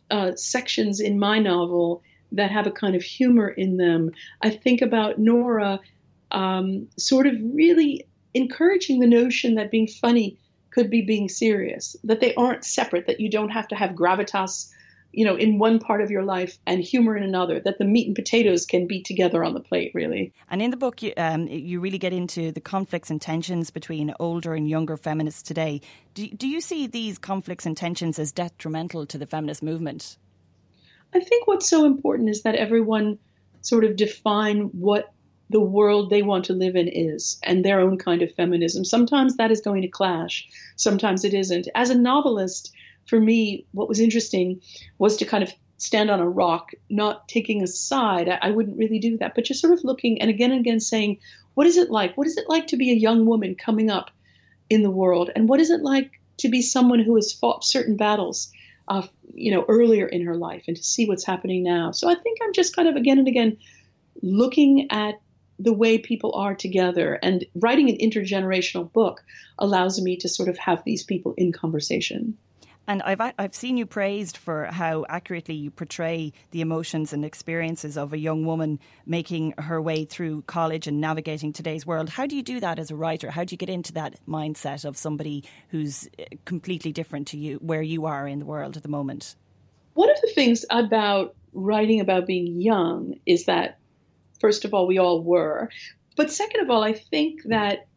uh, 0.09 0.31
sections 0.37 1.01
in 1.01 1.19
my 1.19 1.39
novel 1.39 2.01
that 2.31 2.51
have 2.51 2.65
a 2.65 2.71
kind 2.71 2.95
of 2.95 3.01
humor 3.01 3.49
in 3.49 3.75
them, 3.75 4.11
I 4.43 4.49
think 4.49 4.81
about 4.81 5.19
Nora 5.19 5.81
um, 6.31 6.87
sort 6.97 7.27
of 7.27 7.33
really 7.51 8.07
encouraging 8.33 9.01
the 9.01 9.07
notion 9.07 9.55
that 9.55 9.71
being 9.71 9.87
funny 9.87 10.37
could 10.69 10.89
be 10.89 11.01
being 11.01 11.27
serious, 11.27 11.97
that 12.05 12.21
they 12.21 12.33
aren't 12.35 12.63
separate, 12.63 13.07
that 13.07 13.19
you 13.19 13.29
don't 13.29 13.49
have 13.49 13.67
to 13.67 13.75
have 13.75 13.89
gravitas, 13.89 14.71
you 15.15 15.25
know, 15.25 15.35
in 15.35 15.57
one 15.57 15.79
part 15.79 16.01
of 16.01 16.11
your 16.11 16.23
life 16.23 16.57
and 16.67 16.81
humor 16.81 17.15
in 17.15 17.23
another, 17.23 17.59
that 17.61 17.77
the 17.77 17.85
meat 17.85 18.07
and 18.07 18.15
potatoes 18.15 18.65
can 18.65 18.85
be 18.85 19.01
together 19.01 19.43
on 19.43 19.53
the 19.53 19.59
plate, 19.59 19.91
really. 19.93 20.33
And 20.49 20.61
in 20.61 20.71
the 20.71 20.77
book, 20.77 21.01
you, 21.01 21.13
um, 21.17 21.47
you 21.47 21.79
really 21.79 21.97
get 21.97 22.13
into 22.13 22.51
the 22.51 22.61
conflicts 22.61 23.09
and 23.09 23.21
tensions 23.21 23.71
between 23.71 24.13
older 24.19 24.53
and 24.53 24.69
younger 24.69 24.97
feminists 24.97 25.41
today. 25.41 25.81
Do, 26.13 26.27
do 26.27 26.47
you 26.47 26.59
see 26.59 26.87
these 26.87 27.17
conflicts 27.17 27.65
and 27.65 27.77
tensions 27.77 28.19
as 28.19 28.31
detrimental 28.31 29.05
to 29.05 29.17
the 29.17 29.25
feminist 29.25 29.63
movement? 29.63 30.17
I 31.13 31.21
think 31.21 31.47
what's 31.47 31.69
so 31.69 31.85
important 31.85 32.29
is 32.29 32.43
that 32.43 32.55
everyone 32.55 33.17
sort 33.61 33.85
of 33.85 33.95
define 33.95 34.63
what 34.73 35.13
the 35.49 35.61
world 35.61 36.09
they 36.09 36.23
want 36.23 36.45
to 36.45 36.53
live 36.53 36.75
in 36.75 36.87
is 36.87 37.39
and 37.43 37.63
their 37.63 37.79
own 37.79 37.97
kind 37.97 38.21
of 38.21 38.33
feminism. 38.33 38.83
Sometimes 38.83 39.37
that 39.37 39.51
is 39.51 39.61
going 39.61 39.83
to 39.83 39.87
clash, 39.87 40.47
sometimes 40.75 41.23
it 41.23 41.33
isn't. 41.33 41.67
As 41.75 41.89
a 41.89 41.97
novelist, 41.97 42.73
for 43.05 43.19
me, 43.19 43.65
what 43.71 43.89
was 43.89 43.99
interesting 43.99 44.61
was 44.97 45.17
to 45.17 45.25
kind 45.25 45.43
of 45.43 45.53
stand 45.77 46.09
on 46.09 46.19
a 46.19 46.29
rock, 46.29 46.71
not 46.89 47.27
taking 47.27 47.61
a 47.61 47.67
side. 47.67 48.29
I, 48.29 48.39
I 48.41 48.51
wouldn't 48.51 48.77
really 48.77 48.99
do 48.99 49.17
that, 49.17 49.35
but 49.35 49.45
just 49.45 49.61
sort 49.61 49.73
of 49.73 49.83
looking 49.83 50.21
and 50.21 50.29
again 50.29 50.51
and 50.51 50.61
again 50.61 50.79
saying, 50.79 51.19
what 51.53 51.67
is 51.67 51.77
it 51.77 51.91
like? 51.91 52.15
What 52.17 52.27
is 52.27 52.37
it 52.37 52.49
like 52.49 52.67
to 52.67 52.77
be 52.77 52.91
a 52.91 52.95
young 52.95 53.25
woman 53.25 53.55
coming 53.55 53.89
up 53.89 54.11
in 54.69 54.83
the 54.83 54.91
world? 54.91 55.29
And 55.35 55.47
what 55.49 55.59
is 55.59 55.69
it 55.69 55.81
like 55.81 56.11
to 56.37 56.49
be 56.49 56.61
someone 56.61 56.99
who 56.99 57.15
has 57.15 57.33
fought 57.33 57.63
certain 57.63 57.97
battles? 57.97 58.51
Uh, 58.87 59.07
you 59.33 59.51
know, 59.51 59.65
earlier 59.67 60.05
in 60.05 60.23
her 60.23 60.35
life, 60.35 60.65
and 60.67 60.77
to 60.77 60.83
see 60.83 61.07
what's 61.07 61.25
happening 61.25 61.63
now. 61.63 61.89
So 61.89 62.07
I 62.07 62.13
think 62.13 62.37
I'm 62.43 62.53
just 62.53 62.75
kind 62.75 62.87
of 62.87 62.95
again 62.95 63.17
and 63.17 63.27
again 63.27 63.57
looking 64.21 64.91
at 64.91 65.15
the 65.57 65.73
way 65.73 65.97
people 65.97 66.33
are 66.35 66.53
together. 66.53 67.17
And 67.21 67.45
writing 67.55 67.89
an 67.89 67.97
intergenerational 67.97 68.91
book 68.91 69.23
allows 69.57 69.99
me 69.99 70.17
to 70.17 70.29
sort 70.29 70.49
of 70.49 70.57
have 70.59 70.83
these 70.83 71.03
people 71.03 71.33
in 71.35 71.51
conversation. 71.51 72.37
And 72.87 73.01
I've 73.01 73.19
I've 73.39 73.55
seen 73.55 73.77
you 73.77 73.85
praised 73.85 74.37
for 74.37 74.65
how 74.65 75.05
accurately 75.09 75.55
you 75.55 75.71
portray 75.71 76.33
the 76.51 76.61
emotions 76.61 77.13
and 77.13 77.25
experiences 77.25 77.97
of 77.97 78.13
a 78.13 78.17
young 78.17 78.45
woman 78.45 78.79
making 79.05 79.53
her 79.57 79.81
way 79.81 80.05
through 80.05 80.43
college 80.43 80.85
and 80.87 81.01
navigating 81.01 81.51
today's 81.51 81.85
world. 81.85 82.09
How 82.09 82.27
do 82.27 82.35
you 82.35 82.43
do 82.43 82.59
that 82.59 82.77
as 82.77 82.91
a 82.91 82.95
writer? 82.95 83.31
How 83.31 83.43
do 83.43 83.53
you 83.53 83.57
get 83.57 83.69
into 83.69 83.93
that 83.93 84.19
mindset 84.27 84.85
of 84.85 84.97
somebody 84.97 85.43
who's 85.69 86.07
uh, 86.19 86.23
completely 86.45 86.91
different 86.91 87.27
to 87.29 87.37
you, 87.37 87.57
where 87.57 87.81
you 87.81 88.05
are 88.05 88.27
in 88.27 88.39
the 88.39 88.45
world 88.45 88.77
at 88.77 88.83
the 88.83 88.89
moment? 88.89 89.35
One 89.95 90.09
of 90.09 90.21
the 90.21 90.31
things 90.35 90.65
about 90.69 91.35
writing 91.53 92.01
about 92.01 92.27
being 92.27 92.61
young 92.61 93.15
is 93.25 93.45
that 93.45 93.79
First 94.39 94.65
of 94.65 94.73
all, 94.73 94.87
we 94.87 94.97
all 94.97 95.23
were. 95.23 95.69
But 96.15 96.31
second 96.31 96.61
of 96.61 96.69
all, 96.69 96.83
I 96.83 96.93
think 96.93 97.43
that 97.45 97.87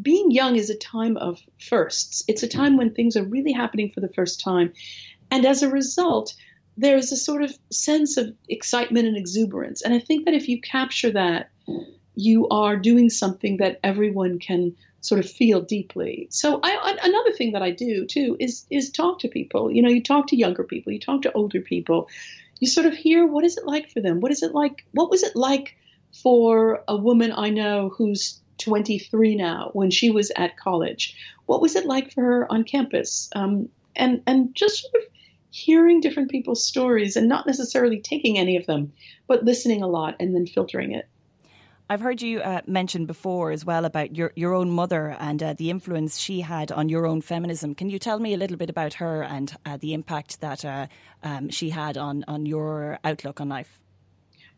being 0.00 0.30
young 0.30 0.56
is 0.56 0.70
a 0.70 0.78
time 0.78 1.16
of 1.16 1.40
firsts. 1.58 2.24
It's 2.28 2.42
a 2.42 2.48
time 2.48 2.76
when 2.76 2.92
things 2.92 3.16
are 3.16 3.24
really 3.24 3.52
happening 3.52 3.90
for 3.90 4.00
the 4.00 4.12
first 4.12 4.40
time. 4.40 4.72
And 5.30 5.44
as 5.44 5.62
a 5.62 5.70
result, 5.70 6.34
there's 6.76 7.12
a 7.12 7.16
sort 7.16 7.42
of 7.42 7.56
sense 7.70 8.16
of 8.16 8.34
excitement 8.48 9.06
and 9.06 9.16
exuberance. 9.16 9.82
And 9.82 9.94
I 9.94 9.98
think 9.98 10.24
that 10.24 10.34
if 10.34 10.48
you 10.48 10.60
capture 10.60 11.10
that, 11.12 11.50
you 12.14 12.48
are 12.48 12.76
doing 12.76 13.10
something 13.10 13.58
that 13.58 13.80
everyone 13.82 14.38
can 14.38 14.74
sort 15.00 15.24
of 15.24 15.30
feel 15.30 15.60
deeply. 15.60 16.26
So 16.30 16.60
I, 16.62 16.98
another 17.02 17.32
thing 17.32 17.52
that 17.52 17.62
I 17.62 17.70
do 17.70 18.06
too 18.06 18.36
is 18.40 18.66
is 18.70 18.90
talk 18.90 19.20
to 19.20 19.28
people. 19.28 19.70
You 19.70 19.82
know, 19.82 19.88
you 19.88 20.02
talk 20.02 20.26
to 20.28 20.36
younger 20.36 20.64
people, 20.64 20.92
you 20.92 21.00
talk 21.00 21.22
to 21.22 21.32
older 21.32 21.60
people. 21.60 22.08
You 22.58 22.68
sort 22.68 22.86
of 22.86 22.94
hear 22.94 23.26
what 23.26 23.44
is 23.44 23.56
it 23.56 23.66
like 23.66 23.90
for 23.90 24.00
them? 24.00 24.20
What 24.20 24.32
is 24.32 24.42
it 24.42 24.54
like? 24.54 24.84
What 24.92 25.10
was 25.10 25.22
it 25.22 25.36
like 25.36 25.76
for 26.22 26.82
a 26.88 26.96
woman 26.96 27.32
I 27.36 27.50
know 27.50 27.90
who's 27.90 28.40
23 28.58 29.34
now 29.36 29.70
when 29.72 29.90
she 29.90 30.10
was 30.10 30.32
at 30.36 30.56
college? 30.56 31.16
What 31.46 31.60
was 31.60 31.76
it 31.76 31.86
like 31.86 32.12
for 32.12 32.22
her 32.22 32.52
on 32.52 32.64
campus? 32.64 33.28
Um, 33.34 33.68
and 33.94 34.22
and 34.26 34.54
just 34.54 34.82
sort 34.82 34.94
of 34.94 35.02
hearing 35.50 36.00
different 36.00 36.30
people's 36.30 36.64
stories 36.64 37.16
and 37.16 37.28
not 37.28 37.46
necessarily 37.46 38.00
taking 38.00 38.38
any 38.38 38.56
of 38.56 38.66
them, 38.66 38.92
but 39.26 39.44
listening 39.44 39.82
a 39.82 39.86
lot 39.86 40.16
and 40.20 40.34
then 40.34 40.46
filtering 40.46 40.92
it. 40.92 41.08
I've 41.88 42.00
heard 42.00 42.20
you 42.20 42.40
uh, 42.40 42.62
mention 42.66 43.06
before 43.06 43.52
as 43.52 43.64
well 43.64 43.84
about 43.84 44.16
your, 44.16 44.32
your 44.34 44.54
own 44.54 44.70
mother 44.70 45.16
and 45.20 45.40
uh, 45.40 45.54
the 45.54 45.70
influence 45.70 46.18
she 46.18 46.40
had 46.40 46.72
on 46.72 46.88
your 46.88 47.06
own 47.06 47.20
feminism. 47.20 47.76
Can 47.76 47.88
you 47.90 48.00
tell 48.00 48.18
me 48.18 48.34
a 48.34 48.36
little 48.36 48.56
bit 48.56 48.68
about 48.68 48.94
her 48.94 49.22
and 49.22 49.56
uh, 49.64 49.76
the 49.76 49.94
impact 49.94 50.40
that 50.40 50.64
uh, 50.64 50.88
um, 51.22 51.48
she 51.48 51.70
had 51.70 51.96
on, 51.96 52.24
on 52.26 52.44
your 52.44 52.98
outlook 53.04 53.40
on 53.40 53.48
life? 53.48 53.78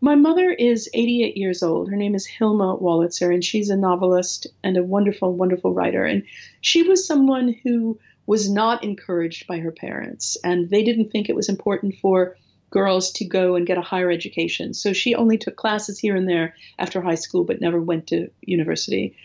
My 0.00 0.14
mother 0.14 0.50
is 0.50 0.88
88 0.94 1.36
years 1.36 1.62
old. 1.62 1.90
Her 1.90 1.96
name 1.96 2.14
is 2.14 2.24
Hilma 2.24 2.76
Wolitzer, 2.76 3.32
and 3.32 3.44
she's 3.44 3.68
a 3.68 3.76
novelist 3.76 4.46
and 4.62 4.76
a 4.76 4.82
wonderful, 4.82 5.32
wonderful 5.32 5.74
writer. 5.74 6.04
And 6.04 6.22
she 6.60 6.84
was 6.84 7.06
someone 7.06 7.54
who 7.64 7.98
was 8.24 8.48
not 8.48 8.84
encouraged 8.84 9.46
by 9.48 9.58
her 9.58 9.72
parents, 9.72 10.36
and 10.44 10.70
they 10.70 10.84
didn't 10.84 11.10
think 11.10 11.28
it 11.28 11.34
was 11.34 11.48
important 11.48 11.96
for 12.00 12.36
girls 12.70 13.10
to 13.12 13.24
go 13.24 13.56
and 13.56 13.66
get 13.66 13.78
a 13.78 13.82
higher 13.82 14.10
education. 14.10 14.74
So 14.74 14.92
she 14.92 15.14
only 15.14 15.38
took 15.38 15.56
classes 15.56 15.98
here 15.98 16.14
and 16.14 16.28
there 16.28 16.54
after 16.78 17.00
high 17.00 17.14
school, 17.16 17.44
but 17.44 17.60
never 17.60 17.80
went 17.80 18.08
to 18.08 18.30
university. 18.42 19.16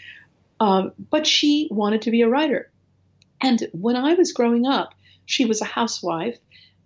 Uh, 0.59 0.89
but 1.11 1.27
she 1.27 1.67
wanted 1.69 2.03
to 2.03 2.11
be 2.11 2.21
a 2.21 2.29
writer. 2.29 2.71
And 3.41 3.67
when 3.73 3.97
I 3.97 4.13
was 4.13 4.31
growing 4.31 4.65
up, 4.65 4.95
she 5.25 5.45
was 5.45 5.61
a 5.61 5.65
housewife 5.65 6.37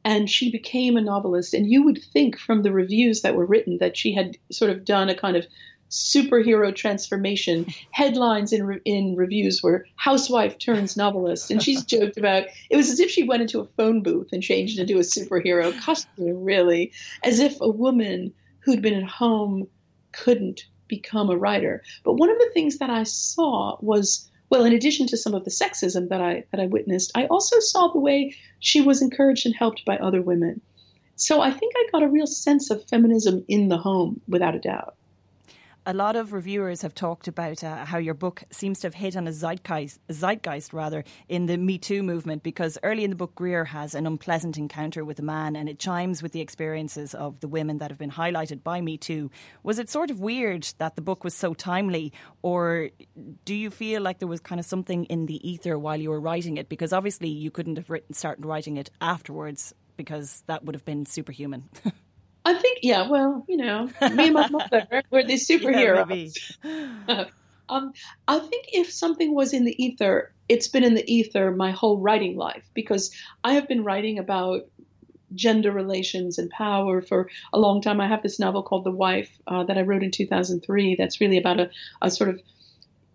and 0.08 0.30
she 0.30 0.50
became 0.50 0.96
a 0.96 1.02
novelist. 1.02 1.54
And 1.54 1.70
you 1.70 1.84
would 1.84 2.02
think 2.02 2.40
from 2.40 2.64
the 2.64 2.72
reviews 2.72 3.24
that 3.24 3.36
were 3.36 3.46
written 3.46 3.80
that 3.80 3.98
she 3.98 4.14
had 4.14 4.38
sort 4.50 4.72
of 4.72 4.86
done 4.86 5.10
a 5.10 5.16
kind 5.16 5.36
of 5.36 5.46
superhero 5.90 6.74
transformation. 6.74 7.66
Headlines 7.92 8.54
in 8.54 8.66
re- 8.66 8.82
in 8.86 9.18
reviews 9.18 9.62
were 9.62 9.86
"Housewife 9.98 10.60
turns 10.60 10.96
novelist," 10.96 11.52
and 11.52 11.62
she's 11.62 11.84
joked 11.84 12.18
about 12.18 12.46
it 12.70 12.78
was 12.78 12.90
as 12.90 13.02
if 13.02 13.12
she 13.12 13.24
went 13.24 13.42
into 13.42 13.60
a 13.60 13.68
phone 13.76 14.02
booth 14.02 14.30
and 14.32 14.42
changed 14.42 14.80
into 14.80 14.96
a 14.96 15.02
superhero 15.02 15.78
costume, 15.86 16.42
really, 16.42 16.94
as 17.22 17.42
if 17.42 17.60
a 17.60 17.70
woman 17.70 18.34
who'd 18.60 18.82
been 18.82 18.94
at 18.94 19.10
home 19.10 19.68
couldn't 20.14 20.68
become 20.88 21.30
a 21.30 21.38
writer. 21.38 21.84
But 22.06 22.14
one 22.14 22.30
of 22.30 22.40
the 22.40 22.52
things 22.54 22.78
that 22.78 22.90
I 22.90 23.04
saw 23.04 23.78
was 23.82 24.32
well, 24.50 24.66
in 24.66 24.74
addition 24.74 25.08
to 25.08 25.18
some 25.18 25.34
of 25.34 25.44
the 25.44 25.52
sexism 25.52 26.10
that 26.10 26.22
I 26.22 26.44
that 26.52 26.62
I 26.62 26.68
witnessed, 26.68 27.12
I 27.16 27.26
also 27.28 27.60
saw 27.60 27.88
the 27.88 28.00
way 28.00 28.36
she 28.60 28.82
was 28.82 29.02
encouraged 29.02 29.46
and 29.46 29.56
helped 29.56 29.86
by 29.86 29.98
other 29.98 30.22
women. 30.22 30.62
So 31.16 31.42
I 31.42 31.52
think 31.52 31.74
I 31.76 31.90
got 31.92 32.04
a 32.04 32.08
real 32.08 32.28
sense 32.28 32.70
of 32.70 32.88
feminism 32.88 33.44
in 33.48 33.70
the 33.70 33.78
home, 33.78 34.22
without 34.28 34.56
a 34.56 34.60
doubt 34.60 34.97
a 35.88 35.94
lot 35.94 36.18
of 36.18 36.34
reviewers 36.34 36.82
have 36.82 36.94
talked 36.94 37.30
about 37.30 37.64
uh, 37.64 37.86
how 37.86 37.98
your 37.98 38.14
book 38.14 38.44
seems 38.52 38.80
to 38.82 38.88
have 38.88 38.94
hit 38.94 39.16
on 39.16 39.26
a 39.26 39.32
zeitgeist, 39.32 39.98
a 40.10 40.14
zeitgeist 40.14 40.74
rather, 40.74 41.06
in 41.30 41.46
the 41.46 41.58
Me 41.58 41.78
Too 41.78 42.04
movement 42.04 42.44
because 42.44 42.78
early 42.84 43.06
in 43.06 43.10
the 43.10 43.16
book, 43.16 43.34
Greer 43.36 43.64
has 43.64 43.96
an 43.96 44.06
unpleasant 44.06 44.58
encounter 44.58 45.06
with 45.06 45.18
a 45.18 45.24
man 45.24 45.56
and 45.56 45.70
it 45.70 45.80
chimes 45.80 46.22
with 46.22 46.34
the 46.34 46.42
experiences 46.42 47.16
of 47.16 47.40
the 47.40 47.48
women 47.48 47.78
that 47.78 47.90
have 47.90 47.98
been 47.98 48.12
highlighted 48.12 48.64
by 48.64 48.82
Me 48.82 48.98
Too. 48.98 49.32
Was 49.64 49.80
it 49.80 49.90
sort 49.90 50.12
of 50.12 50.20
weird 50.20 50.68
that 50.78 50.98
the 50.98 51.02
book 51.02 51.24
was 51.24 51.34
so 51.34 51.54
timely, 51.54 52.12
or 52.42 52.90
do 53.46 53.56
you 53.56 53.70
feel 53.70 54.02
like 54.02 54.20
there 54.20 54.28
was 54.28 54.42
kind 54.42 54.60
of 54.60 54.66
something 54.66 55.06
in 55.06 55.26
the 55.26 55.50
ether 55.50 55.80
while 55.80 55.96
you 55.98 56.10
were 56.10 56.20
writing 56.20 56.58
it? 56.58 56.68
Because 56.68 56.92
obviously 56.92 57.30
you 57.30 57.50
couldn't 57.50 57.78
have 57.78 57.90
written, 57.90 58.14
started 58.14 58.46
writing 58.46 58.76
it 58.76 58.90
afterwards 59.00 59.74
because 59.96 60.44
that 60.48 60.66
would 60.66 60.76
have 60.76 60.84
been 60.84 61.06
superhuman. 61.06 61.70
I 62.48 62.54
think, 62.54 62.80
yeah, 62.82 63.10
well, 63.10 63.44
you 63.50 63.58
know, 63.58 63.88
me 64.14 64.28
and 64.28 64.34
my 64.34 64.48
mother, 64.50 64.88
we're 65.12 65.26
these 65.26 65.46
superheroes. 65.46 66.38
Yeah, 66.64 67.26
um, 67.70 67.92
I 68.26 68.40
think 68.40 68.68
if 68.72 68.90
something 68.90 69.36
was 69.36 69.52
in 69.52 69.66
the 69.66 69.84
ether, 69.84 70.32
it's 70.48 70.70
been 70.70 70.86
in 70.86 70.94
the 70.94 71.14
ether 71.14 71.52
my 71.52 71.72
whole 71.72 71.98
writing 71.98 72.38
life 72.38 72.64
because 72.74 73.14
I 73.44 73.56
have 73.56 73.68
been 73.68 73.84
writing 73.84 74.18
about 74.18 74.62
gender 75.36 75.74
relations 75.74 76.38
and 76.38 76.50
power 76.50 77.02
for 77.02 77.30
a 77.52 77.60
long 77.60 77.82
time. 77.82 78.00
I 78.00 78.08
have 78.08 78.24
this 78.24 78.40
novel 78.40 78.64
called 78.64 78.86
The 78.86 78.92
Wife 78.92 79.30
uh, 79.48 79.66
that 79.66 79.78
I 79.78 79.82
wrote 79.82 80.04
in 80.04 80.12
2003 80.12 80.96
that's 80.96 81.20
really 81.20 81.38
about 81.38 81.60
a, 81.60 81.70
a 82.02 82.10
sort 82.10 82.30
of 82.30 82.40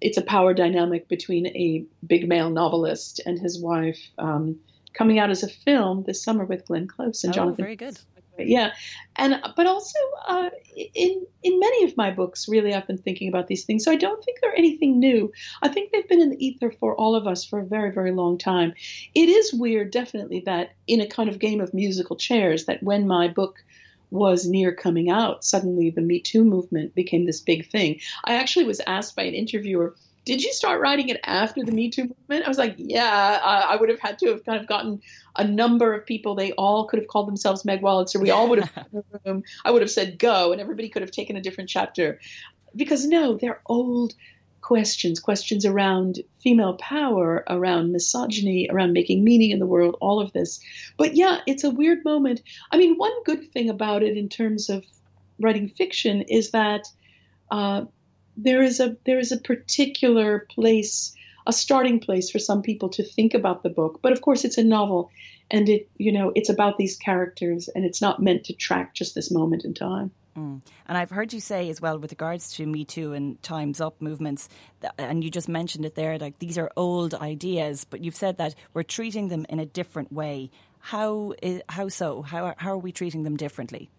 it's 0.03 0.19
a 0.19 0.23
power 0.23 0.53
dynamic 0.53 1.09
between 1.09 1.47
a 1.47 1.87
big 2.07 2.29
male 2.29 2.51
novelist 2.51 3.23
and 3.25 3.39
his 3.39 3.59
wife 3.59 4.11
um, 4.19 4.59
coming 4.93 5.19
out 5.19 5.31
as 5.31 5.43
a 5.43 5.49
film 5.49 6.03
this 6.07 6.23
summer 6.23 6.45
with 6.45 6.67
Glenn 6.67 6.87
Close 6.87 7.25
and 7.25 7.33
oh, 7.33 7.37
Jonathan. 7.37 7.65
Very 7.65 7.77
good 7.77 7.99
yeah. 8.39 8.73
And 9.17 9.41
but 9.57 9.67
also 9.67 9.99
uh, 10.27 10.51
in 10.77 11.27
in 11.43 11.61
many 11.61 11.85
of 11.85 11.97
my 11.97 12.11
books 12.11 12.49
really 12.49 12.73
i've 12.73 12.87
been 12.87 12.99
thinking 12.99 13.29
about 13.29 13.47
these 13.47 13.65
things. 13.65 13.85
So 13.85 13.93
i 13.93 13.97
don't 13.97 14.25
think 14.25 14.39
they're 14.41 14.57
anything 14.57 14.99
new. 14.99 15.33
I 15.63 15.69
think 15.69 15.93
they've 15.93 16.09
been 16.09 16.21
in 16.21 16.31
the 16.31 16.45
ether 16.45 16.71
for 16.71 16.95
all 16.95 17.15
of 17.15 17.27
us 17.27 17.45
for 17.45 17.61
a 17.61 17.67
very 17.67 17.93
very 17.93 18.13
long 18.13 18.39
time. 18.39 18.75
It 19.15 19.29
is 19.29 19.53
weird 19.53 19.91
definitely 19.91 20.41
that 20.47 20.73
in 20.87 21.01
a 21.01 21.07
kind 21.07 21.29
of 21.29 21.39
game 21.39 21.61
of 21.61 21.75
musical 21.75 22.17
chairs 22.17 22.65
that 22.67 22.83
when 22.83 23.07
my 23.07 23.29
book 23.29 23.63
was 24.11 24.47
near 24.47 24.75
coming 24.75 25.09
out 25.09 25.43
suddenly 25.43 25.89
the 25.89 26.03
me 26.03 26.21
too 26.21 26.45
movement 26.45 26.95
became 26.95 27.27
this 27.27 27.41
big 27.41 27.69
thing. 27.71 28.01
I 28.25 28.35
actually 28.35 28.67
was 28.67 28.81
asked 28.87 29.17
by 29.17 29.23
an 29.23 29.35
interviewer 29.35 29.95
did 30.25 30.43
you 30.43 30.53
start 30.53 30.81
writing 30.81 31.09
it 31.09 31.21
after 31.25 31.65
the 31.65 31.73
Me 31.73 31.91
Too 31.91 32.03
movement? 32.03 32.45
I 32.45 32.49
was 32.49 32.59
like, 32.59 32.75
yeah, 32.79 33.41
uh, 33.43 33.67
I 33.69 33.77
would 33.77 33.89
have 33.89 33.99
had 33.99 34.19
to 34.21 34.29
have 34.29 34.45
kind 34.45 34.61
of 34.61 34.69
gotten 34.69 35.03
a 35.37 35.45
number 35.45 35.95
of 35.95 36.07
people. 36.07 36.35
They 36.35 36.53
all 36.53 36.87
could 36.87 37.01
have 37.01 37.09
called 37.09 37.27
themselves 37.27 37.65
Meg 37.65 37.83
Wolitzer. 37.83 38.21
We 38.21 38.31
all 38.31 38.49
would 38.49 38.61
have 38.61 38.87
in 38.93 39.03
the 39.11 39.21
room. 39.27 39.43
I 39.65 39.71
would 39.71 39.83
have 39.83 39.91
said 39.91 40.19
go, 40.19 40.53
and 40.53 40.61
everybody 40.61 40.89
could 40.89 41.03
have 41.03 41.11
taken 41.11 41.37
a 41.37 41.41
different 41.41 41.71
chapter. 41.71 42.21
Because 42.75 43.05
no, 43.05 43.37
they're 43.37 43.61
old 43.67 44.15
questions, 44.61 45.19
questions 45.19 45.67
around 45.67 46.21
female 46.41 46.75
power, 46.75 47.45
around 47.51 47.91
misogyny, 47.91 48.69
around 48.71 48.93
making 48.93 49.25
meaning 49.25 49.51
in 49.51 49.59
the 49.59 49.67
world, 49.67 49.97
all 50.01 50.21
of 50.21 50.33
this. 50.33 50.61
But 50.97 51.17
yeah, 51.17 51.39
it's 51.49 51.65
a 51.65 51.71
weird 51.71 52.05
moment. 52.05 52.43
I 52.71 52.79
mean, 52.79 52.97
one 52.97 53.25
good 53.25 53.51
thing 53.53 53.69
about 53.69 54.05
it 54.05 54.17
in 54.17 54.29
terms 54.29 54.71
of 54.71 54.85
writing 55.41 55.69
fiction 55.69 56.23
is 56.23 56.53
that. 56.53 56.87
Uh, 57.51 57.87
there 58.37 58.63
is 58.63 58.81
a 58.81 58.97
there 59.05 59.19
is 59.19 59.33
a 59.33 59.37
particular 59.37 60.47
place 60.51 61.15
a 61.47 61.53
starting 61.53 61.99
place 61.99 62.31
for 62.31 62.39
some 62.39 62.63
people 62.63 62.89
to 62.89 63.03
think 63.03 63.35
about 63.35 63.63
the 63.63 63.71
book 63.71 64.01
but 64.03 64.13
of 64.13 64.21
course 64.21 64.45
it's 64.45 64.59
a 64.59 64.65
novel 64.65 65.11
and 65.51 65.69
it 65.69 65.89
you 65.99 66.13
know 66.13 66.33
it's 66.35 66.49
about 66.49 66.79
these 66.79 66.97
characters 66.97 67.69
and 67.69 67.85
it's 67.85 68.01
not 68.01 68.23
meant 68.23 68.45
to 68.45 68.53
track 68.53 68.95
just 68.95 69.15
this 69.15 69.31
moment 69.31 69.65
in 69.65 69.75
time 69.75 70.11
Mm. 70.37 70.63
And 70.87 70.99
I've 70.99 71.11
heard 71.11 71.33
you 71.33 71.41
say 71.41 71.69
as 71.69 71.81
well, 71.81 71.99
with 71.99 72.13
regards 72.13 72.53
to 72.55 72.67
Me 72.67 72.85
Too 72.85 73.13
and 73.13 73.43
Time's 73.43 73.81
Up 73.81 74.01
movements, 74.01 74.49
and 74.99 75.23
you 75.23 75.31
just 75.31 75.49
mentioned 75.49 75.85
it 75.85 75.95
there, 75.95 76.19
like 76.19 76.39
these 76.39 76.59
are 76.59 76.71
old 76.77 77.15
ideas, 77.15 77.85
but 77.85 78.03
you've 78.03 78.17
said 78.17 78.39
that 78.39 78.55
we're 78.73 78.83
treating 78.83 79.29
them 79.29 79.45
in 79.49 79.59
a 79.59 79.67
different 79.67 80.13
way. 80.13 80.51
How 80.79 81.35
is, 81.43 81.63
how 81.69 81.89
so? 81.89 82.23
How 82.23 82.55
how 82.57 82.73
are 82.73 82.79
we 82.79 82.93
treating 82.93 83.23
them 83.23 83.37
differently? 83.37 83.91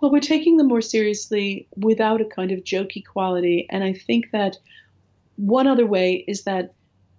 Well, 0.00 0.12
we're 0.12 0.20
taking 0.20 0.56
them 0.56 0.68
more 0.68 0.82
seriously 0.82 1.68
without 1.76 2.20
a 2.20 2.26
kind 2.26 2.52
of 2.52 2.64
jokey 2.64 3.04
quality. 3.04 3.66
And 3.70 3.82
I 3.82 3.92
think 3.92 4.30
that 4.32 4.56
one 5.36 5.66
other 5.66 5.86
way 5.86 6.24
is 6.28 6.44
that 6.44 6.74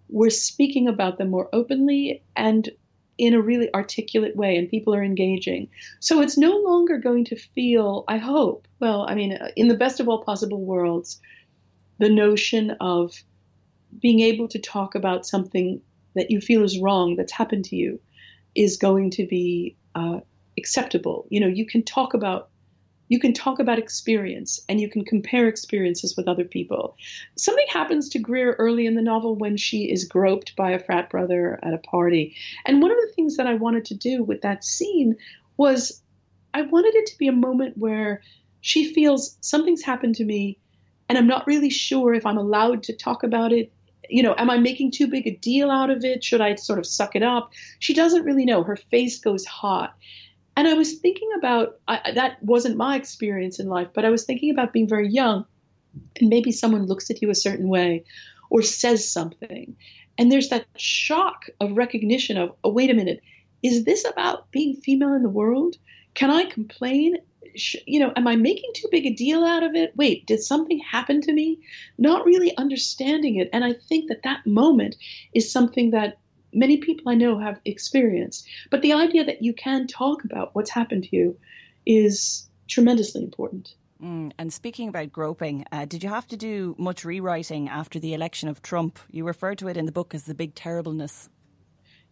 we're 0.09 0.29
speaking 0.29 0.87
about 0.87 1.17
them 1.17 1.29
more 1.29 1.49
openly 1.53 2.23
and 2.35 2.69
in 3.17 3.33
a 3.33 3.41
really 3.41 3.73
articulate 3.73 4.35
way, 4.35 4.55
and 4.55 4.69
people 4.69 4.93
are 4.93 5.03
engaging. 5.03 5.67
So 5.99 6.21
it's 6.21 6.37
no 6.37 6.55
longer 6.57 6.99
going 6.99 7.25
to 7.25 7.35
feel, 7.35 8.03
I 8.07 8.17
hope, 8.17 8.67
well, 8.79 9.07
I 9.09 9.15
mean, 9.15 9.37
in 9.55 9.69
the 9.69 9.75
best 9.75 9.99
of 9.99 10.07
all 10.07 10.23
possible 10.23 10.63
worlds, 10.63 11.19
the 11.97 12.09
notion 12.09 12.77
of 12.79 13.15
being 13.99 14.19
able 14.19 14.47
to 14.49 14.59
talk 14.59 14.93
about 14.93 15.25
something 15.25 15.81
that 16.13 16.29
you 16.29 16.39
feel 16.39 16.63
is 16.63 16.79
wrong 16.79 17.15
that's 17.15 17.31
happened 17.31 17.65
to 17.65 17.75
you 17.75 17.99
is 18.53 18.77
going 18.77 19.09
to 19.11 19.25
be 19.25 19.75
uh, 19.95 20.19
acceptable. 20.57 21.25
You 21.29 21.39
know, 21.39 21.47
you 21.47 21.65
can 21.65 21.81
talk 21.81 22.13
about 22.13 22.49
you 23.09 23.19
can 23.19 23.33
talk 23.33 23.59
about 23.59 23.79
experience 23.79 24.59
and 24.67 24.79
you 24.79 24.89
can 24.89 25.05
compare 25.05 25.47
experiences 25.47 26.15
with 26.17 26.27
other 26.27 26.43
people. 26.43 26.95
Something 27.37 27.65
happens 27.69 28.09
to 28.09 28.19
Greer 28.19 28.53
early 28.53 28.85
in 28.85 28.95
the 28.95 29.01
novel 29.01 29.35
when 29.35 29.57
she 29.57 29.91
is 29.91 30.05
groped 30.05 30.55
by 30.55 30.71
a 30.71 30.79
frat 30.79 31.09
brother 31.09 31.59
at 31.63 31.73
a 31.73 31.77
party. 31.77 32.35
And 32.65 32.81
one 32.81 32.91
of 32.91 32.97
the 32.97 33.11
things 33.15 33.37
that 33.37 33.47
I 33.47 33.55
wanted 33.55 33.85
to 33.85 33.95
do 33.95 34.23
with 34.23 34.41
that 34.41 34.63
scene 34.63 35.15
was 35.57 36.01
I 36.53 36.63
wanted 36.63 36.95
it 36.95 37.05
to 37.07 37.17
be 37.17 37.27
a 37.27 37.33
moment 37.33 37.77
where 37.77 38.21
she 38.61 38.93
feels 38.93 39.37
something's 39.41 39.83
happened 39.83 40.15
to 40.15 40.25
me 40.25 40.57
and 41.09 41.17
I'm 41.17 41.27
not 41.27 41.47
really 41.47 41.69
sure 41.69 42.13
if 42.13 42.25
I'm 42.25 42.37
allowed 42.37 42.83
to 42.83 42.93
talk 42.95 43.23
about 43.23 43.53
it. 43.53 43.71
You 44.09 44.23
know, 44.23 44.35
am 44.37 44.49
I 44.49 44.57
making 44.57 44.91
too 44.91 45.07
big 45.07 45.27
a 45.27 45.35
deal 45.35 45.69
out 45.69 45.89
of 45.89 46.03
it? 46.03 46.23
Should 46.23 46.41
I 46.41 46.55
sort 46.55 46.79
of 46.79 46.85
suck 46.85 47.15
it 47.15 47.23
up? 47.23 47.51
She 47.79 47.93
doesn't 47.93 48.23
really 48.23 48.45
know. 48.45 48.63
Her 48.63 48.75
face 48.75 49.19
goes 49.19 49.45
hot. 49.45 49.95
And 50.57 50.67
I 50.67 50.73
was 50.73 50.95
thinking 50.95 51.29
about 51.37 51.79
I, 51.87 52.11
that 52.13 52.41
wasn't 52.43 52.77
my 52.77 52.95
experience 52.95 53.59
in 53.59 53.67
life, 53.67 53.89
but 53.93 54.05
I 54.05 54.09
was 54.09 54.25
thinking 54.25 54.49
about 54.49 54.73
being 54.73 54.89
very 54.89 55.07
young 55.07 55.45
and 56.19 56.29
maybe 56.29 56.51
someone 56.51 56.87
looks 56.87 57.11
at 57.11 57.21
you 57.21 57.29
a 57.29 57.35
certain 57.35 57.69
way 57.69 58.03
or 58.49 58.63
says 58.63 59.09
something. 59.09 59.75
And 60.17 60.31
there's 60.31 60.49
that 60.49 60.65
shock 60.75 61.45
of 61.61 61.77
recognition 61.77 62.37
of, 62.37 62.55
oh, 62.63 62.71
wait 62.71 62.89
a 62.89 62.95
minute, 62.95 63.21
is 63.61 63.85
this 63.85 64.03
about 64.03 64.49
being 64.51 64.75
female 64.75 65.13
in 65.13 65.21
the 65.21 65.29
world? 65.29 65.77
Can 66.15 66.31
I 66.31 66.45
complain? 66.45 67.17
You 67.85 67.99
know, 67.99 68.11
am 68.15 68.27
I 68.27 68.35
making 68.35 68.71
too 68.73 68.87
big 68.89 69.05
a 69.05 69.13
deal 69.13 69.43
out 69.43 69.61
of 69.61 69.75
it? 69.75 69.95
Wait, 69.95 70.25
did 70.25 70.41
something 70.41 70.79
happen 70.79 71.21
to 71.21 71.33
me? 71.33 71.59
Not 71.99 72.25
really 72.25 72.57
understanding 72.57 73.35
it. 73.35 73.49
And 73.53 73.63
I 73.63 73.73
think 73.73 74.09
that 74.09 74.23
that 74.23 74.45
moment 74.47 74.95
is 75.35 75.51
something 75.51 75.91
that 75.91 76.17
many 76.53 76.77
people 76.77 77.09
I 77.09 77.15
know 77.15 77.39
have 77.39 77.59
experienced. 77.65 78.47
But 78.69 78.81
the 78.81 78.93
idea 78.93 79.25
that 79.25 79.41
you 79.41 79.53
can 79.53 79.87
talk 79.87 80.23
about 80.23 80.53
what's 80.53 80.69
happened 80.69 81.03
to 81.05 81.15
you 81.15 81.37
is 81.85 82.47
tremendously 82.67 83.23
important. 83.23 83.75
Mm, 84.01 84.31
and 84.37 84.53
speaking 84.53 84.89
about 84.89 85.11
groping, 85.11 85.65
uh, 85.71 85.85
did 85.85 86.03
you 86.03 86.09
have 86.09 86.27
to 86.27 86.37
do 86.37 86.75
much 86.77 87.03
rewriting 87.03 87.67
after 87.67 87.99
the 87.99 88.13
election 88.13 88.47
of 88.47 88.61
Trump? 88.61 88.99
You 89.09 89.25
refer 89.25 89.55
to 89.55 89.67
it 89.67 89.77
in 89.77 89.85
the 89.85 89.91
book 89.91 90.13
as 90.13 90.25
the 90.25 90.35
big 90.35 90.53
terribleness. 90.53 91.29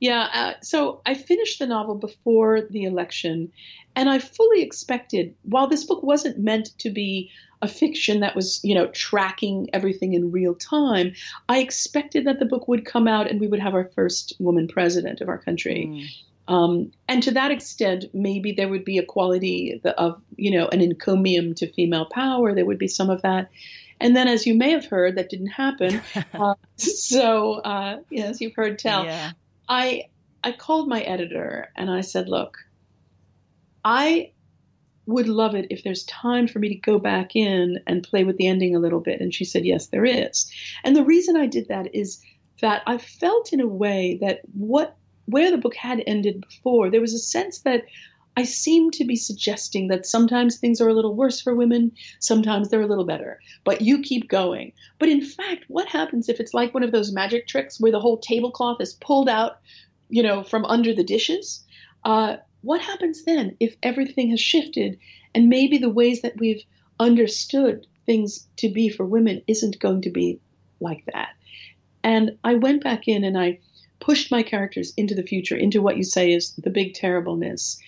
Yeah, 0.05 0.29
uh, 0.31 0.53
so 0.61 1.01
I 1.03 1.15
finished 1.15 1.57
the 1.57 1.65
novel 1.65 1.95
before 1.95 2.61
the 2.61 2.83
election, 2.83 3.51
and 3.95 4.07
I 4.07 4.19
fully 4.19 4.61
expected, 4.61 5.33
while 5.41 5.67
this 5.67 5.83
book 5.83 6.03
wasn't 6.03 6.37
meant 6.37 6.77
to 6.79 6.91
be 6.91 7.31
a 7.63 7.67
fiction 7.67 8.19
that 8.19 8.35
was, 8.35 8.59
you 8.63 8.75
know, 8.75 8.85
tracking 8.87 9.67
everything 9.73 10.13
in 10.13 10.31
real 10.31 10.53
time, 10.53 11.13
I 11.49 11.57
expected 11.57 12.25
that 12.27 12.37
the 12.37 12.45
book 12.45 12.67
would 12.67 12.85
come 12.85 13.07
out 13.07 13.31
and 13.31 13.39
we 13.39 13.47
would 13.47 13.59
have 13.59 13.73
our 13.73 13.89
first 13.95 14.33
woman 14.37 14.67
president 14.67 15.21
of 15.21 15.27
our 15.27 15.39
country. 15.39 15.87
Mm. 15.89 16.53
Um, 16.53 16.91
and 17.07 17.23
to 17.23 17.31
that 17.31 17.49
extent, 17.49 18.05
maybe 18.13 18.51
there 18.51 18.69
would 18.69 18.85
be 18.85 18.99
a 18.99 19.05
quality 19.05 19.81
of, 19.97 20.21
you 20.35 20.51
know, 20.51 20.67
an 20.67 20.81
encomium 20.81 21.55
to 21.55 21.73
female 21.73 22.05
power. 22.05 22.53
There 22.53 22.65
would 22.65 22.77
be 22.77 22.87
some 22.87 23.09
of 23.09 23.23
that. 23.23 23.49
And 23.99 24.15
then, 24.15 24.27
as 24.27 24.45
you 24.45 24.53
may 24.53 24.69
have 24.71 24.85
heard, 24.85 25.17
that 25.17 25.29
didn't 25.29 25.47
happen. 25.47 26.01
uh, 26.33 26.53
so, 26.75 27.53
uh, 27.53 28.01
yes, 28.11 28.39
you've 28.39 28.53
heard 28.53 28.77
tell. 28.77 29.05
Yeah. 29.05 29.31
I 29.67 30.05
I 30.43 30.51
called 30.51 30.87
my 30.87 31.01
editor 31.01 31.71
and 31.75 31.89
I 31.89 32.01
said, 32.01 32.29
"Look, 32.29 32.57
I 33.83 34.31
would 35.07 35.27
love 35.27 35.55
it 35.55 35.67
if 35.69 35.83
there's 35.83 36.03
time 36.05 36.47
for 36.47 36.59
me 36.59 36.69
to 36.69 36.75
go 36.75 36.99
back 36.99 37.35
in 37.35 37.79
and 37.87 38.03
play 38.03 38.23
with 38.23 38.37
the 38.37 38.47
ending 38.47 38.75
a 38.75 38.79
little 38.79 38.99
bit." 38.99 39.21
And 39.21 39.33
she 39.33 39.45
said, 39.45 39.65
"Yes, 39.65 39.87
there 39.87 40.05
is." 40.05 40.51
And 40.83 40.95
the 40.95 41.03
reason 41.03 41.35
I 41.35 41.47
did 41.47 41.67
that 41.67 41.93
is 41.95 42.21
that 42.61 42.83
I 42.87 42.97
felt 42.97 43.53
in 43.53 43.59
a 43.59 43.67
way 43.67 44.17
that 44.21 44.41
what 44.53 44.95
where 45.25 45.49
the 45.49 45.57
book 45.57 45.75
had 45.75 46.03
ended 46.05 46.41
before, 46.47 46.89
there 46.89 47.01
was 47.01 47.13
a 47.13 47.19
sense 47.19 47.59
that 47.61 47.85
I 48.37 48.43
seem 48.43 48.91
to 48.91 49.05
be 49.05 49.15
suggesting 49.15 49.87
that 49.87 50.05
sometimes 50.05 50.57
things 50.57 50.81
are 50.81 50.89
a 50.89 50.93
little 50.93 51.15
worse 51.15 51.39
for 51.39 51.55
women, 51.55 51.91
sometimes 52.19 52.69
they're 52.69 52.81
a 52.81 52.87
little 52.87 53.05
better, 53.05 53.39
but 53.63 53.81
you 53.81 54.01
keep 54.01 54.27
going. 54.27 54.73
But 54.99 55.09
in 55.09 55.21
fact, 55.21 55.65
what 55.67 55.87
happens 55.87 56.27
if 56.27 56.39
it's 56.39 56.53
like 56.53 56.73
one 56.73 56.83
of 56.83 56.91
those 56.91 57.13
magic 57.13 57.47
tricks 57.47 57.79
where 57.79 57.91
the 57.91 57.99
whole 57.99 58.17
tablecloth 58.17 58.81
is 58.81 58.93
pulled 58.93 59.29
out, 59.29 59.59
you 60.09 60.21
know, 60.21 60.43
from 60.43 60.65
under 60.65 60.93
the 60.93 61.03
dishes? 61.03 61.63
Uh, 62.03 62.37
what 62.61 62.81
happens 62.81 63.23
then 63.23 63.55
if 63.59 63.75
everything 63.83 64.31
has 64.31 64.41
shifted 64.41 64.99
and 65.33 65.49
maybe 65.49 65.77
the 65.77 65.89
ways 65.89 66.21
that 66.21 66.37
we've 66.37 66.63
understood 66.99 67.87
things 68.05 68.47
to 68.57 68.69
be 68.69 68.89
for 68.89 69.05
women 69.05 69.41
isn't 69.47 69.79
going 69.79 70.01
to 70.01 70.09
be 70.09 70.39
like 70.79 71.05
that? 71.13 71.29
And 72.03 72.37
I 72.43 72.55
went 72.55 72.83
back 72.83 73.07
in 73.07 73.23
and 73.23 73.37
I 73.37 73.59
pushed 73.99 74.29
my 74.29 74.43
characters 74.43 74.93
into 74.97 75.15
the 75.15 75.23
future, 75.23 75.55
into 75.55 75.81
what 75.81 75.97
you 75.97 76.03
say 76.03 76.31
is 76.31 76.53
the 76.55 76.69
big 76.69 76.93
terribleness. 76.93 77.79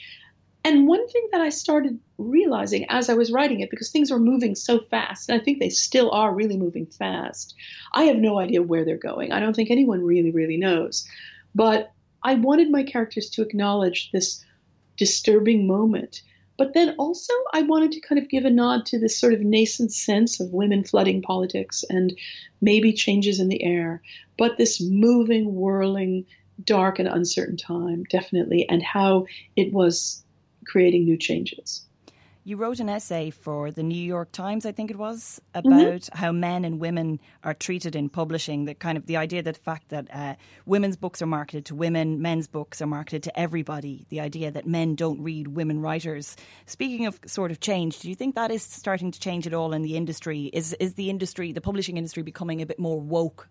And 0.67 0.87
one 0.87 1.07
thing 1.07 1.29
that 1.31 1.39
I 1.39 1.49
started 1.49 1.97
realizing 2.17 2.85
as 2.89 3.09
I 3.09 3.13
was 3.13 3.31
writing 3.31 3.61
it, 3.61 3.69
because 3.69 3.89
things 3.89 4.11
were 4.11 4.19
moving 4.19 4.53
so 4.53 4.79
fast, 4.79 5.29
and 5.29 5.39
I 5.39 5.43
think 5.43 5.59
they 5.59 5.69
still 5.69 6.11
are 6.11 6.33
really 6.33 6.57
moving 6.57 6.85
fast, 6.85 7.55
I 7.93 8.03
have 8.03 8.17
no 8.17 8.37
idea 8.37 8.61
where 8.61 8.83
they're 8.83 8.97
going. 8.97 9.31
I 9.31 9.39
don't 9.39 9.55
think 9.55 9.71
anyone 9.71 10.03
really, 10.03 10.31
really 10.31 10.57
knows. 10.57 11.07
But 11.55 11.91
I 12.21 12.35
wanted 12.35 12.69
my 12.69 12.83
characters 12.83 13.29
to 13.31 13.41
acknowledge 13.41 14.11
this 14.11 14.43
disturbing 14.97 15.67
moment 15.67 16.21
but 16.57 16.73
then 16.73 16.95
also, 16.97 17.33
I 17.53 17.61
wanted 17.61 17.91
to 17.91 17.99
kind 18.01 18.19
of 18.19 18.29
give 18.29 18.43
a 18.43 18.49
nod 18.49 18.87
to 18.87 18.99
this 18.99 19.17
sort 19.17 19.33
of 19.33 19.41
nascent 19.41 19.93
sense 19.93 20.39
of 20.39 20.53
women 20.53 20.83
flooding 20.83 21.21
politics 21.21 21.85
and 21.87 22.17
maybe 22.61 22.93
changes 22.93 23.39
in 23.39 23.47
the 23.47 23.63
air, 23.63 24.01
but 24.37 24.57
this 24.57 24.81
moving, 24.81 25.53
whirling, 25.53 26.25
dark, 26.63 26.97
and 26.97 27.07
uncertain 27.07 27.57
time, 27.57 28.03
definitely, 28.09 28.67
and 28.67 28.81
how 28.81 29.27
it 29.55 29.71
was 29.71 30.23
creating 30.67 31.05
new 31.05 31.17
changes. 31.17 31.87
You 32.47 32.55
wrote 32.55 32.79
an 32.79 32.87
essay 32.87 33.29
for 33.29 33.71
the 33.71 33.83
New 33.83 34.01
York 34.01 34.31
Times, 34.31 34.65
I 34.65 34.71
think 34.71 34.89
it 34.89 34.95
was, 34.95 35.41
mm-hmm. 35.53 35.67
about 35.67 36.01
mm-hmm. 36.01 36.17
how 36.17 36.31
men 36.31 36.63
and 36.63 36.79
women 36.79 37.19
are 37.43 37.53
treated 37.53 37.93
in 37.93 38.07
publishing. 38.07 38.63
The 38.63 38.73
kind 38.73 38.97
of 38.97 39.05
the 39.05 39.17
idea 39.17 39.43
that 39.43 39.55
the 39.55 39.59
fact 39.59 39.89
that 39.89 40.07
uh, 40.13 40.35
women's 40.65 40.95
books 40.95 41.21
are 41.21 41.25
marketed 41.25 41.65
to 41.65 41.75
women, 41.75 42.21
men's 42.21 42.47
books 42.47 42.81
are 42.81 42.87
marketed 42.87 43.23
to 43.23 43.37
everybody. 43.37 44.05
The 44.07 44.21
idea 44.21 44.49
that 44.49 44.65
men 44.65 44.95
don't 44.95 45.21
read 45.21 45.49
women 45.49 45.81
writers. 45.81 46.37
Speaking 46.67 47.05
of 47.05 47.19
sort 47.25 47.51
of 47.51 47.59
change, 47.59 47.99
do 47.99 48.07
you 48.07 48.15
think 48.15 48.35
that 48.35 48.49
is 48.49 48.63
starting 48.63 49.11
to 49.11 49.19
change 49.19 49.45
at 49.45 49.53
all 49.53 49.73
in 49.73 49.81
the 49.81 49.97
industry? 49.97 50.45
Is 50.53 50.71
is 50.79 50.93
the 50.93 51.09
industry, 51.09 51.51
the 51.51 51.59
publishing 51.59 51.97
industry, 51.97 52.23
becoming 52.23 52.61
a 52.61 52.65
bit 52.65 52.79
more 52.79 53.01
woke 53.01 53.49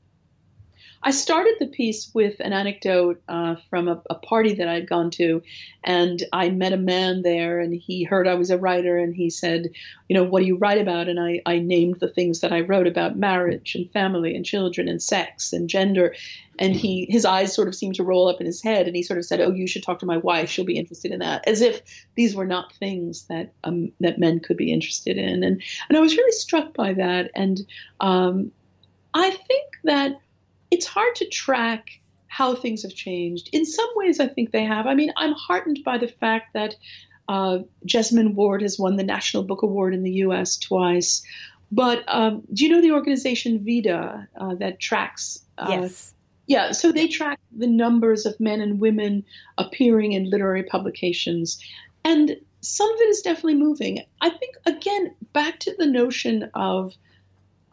I 1.03 1.11
started 1.11 1.55
the 1.59 1.67
piece 1.67 2.11
with 2.15 2.41
an 2.41 2.53
anecdote 2.53 3.23
uh, 3.29 3.57
from 3.71 3.89
a, 3.89 4.03
a, 4.11 4.15
party 4.15 4.55
that 4.55 4.69
I'd 4.69 4.89
gone 4.89 5.11
to, 5.13 5.43
and 5.85 6.23
I 6.33 6.51
met 6.51 6.73
a 6.73 6.77
man 6.77 7.23
there, 7.23 7.61
and 7.61 7.75
he 7.75 8.03
heard 8.03 8.27
I 8.27 8.35
was 8.35 8.51
a 8.51 8.59
writer, 8.59 8.99
and 8.99 9.15
he 9.15 9.31
said, 9.31 9.69
"You 10.09 10.15
know, 10.15 10.25
what 10.25 10.41
do 10.41 10.47
you 10.47 10.57
write 10.57 10.81
about?" 10.81 11.09
And 11.09 11.21
I, 11.21 11.43
I 11.47 11.59
named 11.59 12.01
the 12.01 12.09
things 12.09 12.41
that 12.41 12.53
I 12.53 12.61
wrote 12.61 12.87
about 12.87 13.19
marriage 13.19 13.75
and 13.75 13.91
family 13.93 14.35
and 14.35 14.45
children 14.45 14.89
and 14.89 15.01
sex 15.01 15.53
and 15.53 15.69
gender, 15.69 16.15
and 16.59 16.75
he 16.75 17.07
his 17.09 17.25
eyes 17.25 17.55
sort 17.55 17.69
of 17.69 17.75
seemed 17.75 17.95
to 17.97 18.05
roll 18.05 18.29
up 18.29 18.41
in 18.41 18.47
his 18.47 18.63
head, 18.63 18.87
and 18.87 18.97
he 18.97 19.03
sort 19.03 19.19
of 19.19 19.25
said, 19.27 19.41
"Oh, 19.41 19.53
you 19.53 19.67
should 19.67 19.83
talk 19.83 19.99
to 20.01 20.07
my 20.07 20.17
wife; 20.17 20.51
she'll 20.51 20.65
be 20.65 20.79
interested 20.79 21.13
in 21.13 21.21
that," 21.21 21.47
as 21.47 21.61
if 21.61 21.83
these 22.17 22.35
were 22.35 22.47
not 22.47 22.75
things 22.75 23.27
that 23.27 23.53
um, 23.65 23.93
that 24.01 24.19
men 24.19 24.41
could 24.41 24.57
be 24.57 24.73
interested 24.73 25.19
in, 25.19 25.45
and 25.45 25.63
and 25.89 25.97
I 25.97 26.01
was 26.01 26.17
really 26.17 26.33
struck 26.33 26.75
by 26.75 26.95
that, 26.95 27.31
and 27.35 27.61
um, 28.01 28.51
I 29.15 29.31
think 29.31 29.67
that 29.85 30.21
it's 30.71 30.87
hard 30.87 31.15
to 31.17 31.29
track 31.29 32.01
how 32.29 32.55
things 32.55 32.83
have 32.83 32.95
changed. 32.95 33.49
In 33.53 33.65
some 33.65 33.89
ways, 33.95 34.21
I 34.21 34.27
think 34.27 34.53
they 34.53 34.65
have. 34.65 34.87
I 34.87 34.95
mean, 34.95 35.13
I'm 35.17 35.33
heartened 35.33 35.81
by 35.85 35.99
the 35.99 36.09
fact 36.09 36.53
that 36.55 36.75
uh, 37.29 37.61
Jesmyn 37.87 38.35
Ward 38.35 38.63
has 38.63 38.79
won 38.79 38.97
the 38.97 39.03
National 39.03 39.43
Book 39.43 39.63
Award 39.63 39.95
in 39.95 40.03
the 40.03 40.13
U.S. 40.13 40.59
twice. 40.59 41.23
But 41.73 42.05
um, 42.07 42.43
do 42.53 42.65
you 42.65 42.71
know 42.71 42.81
the 42.81 42.93
organization 42.93 43.65
VIDA 43.65 44.29
uh, 44.37 44.55
that 44.57 44.81
tracks? 44.81 45.45
Uh, 45.59 45.67
yes. 45.69 46.15
Yeah, 46.47 46.71
so 46.71 46.93
they 46.93 47.09
track 47.09 47.41
the 47.57 47.67
numbers 47.67 48.25
of 48.25 48.39
men 48.39 48.61
and 48.61 48.79
women 48.79 49.25
appearing 49.59 50.13
in 50.13 50.31
literary 50.31 50.63
publications. 50.63 51.59
And 52.05 52.37
some 52.61 52.89
of 52.89 53.01
it 53.01 53.09
is 53.09 53.21
definitely 53.21 53.57
moving. 53.57 54.05
I 54.21 54.31
think, 54.31 54.55
again, 54.65 55.15
back 55.33 55.59
to 55.61 55.75
the 55.77 55.87
notion 55.87 56.49
of, 56.55 56.93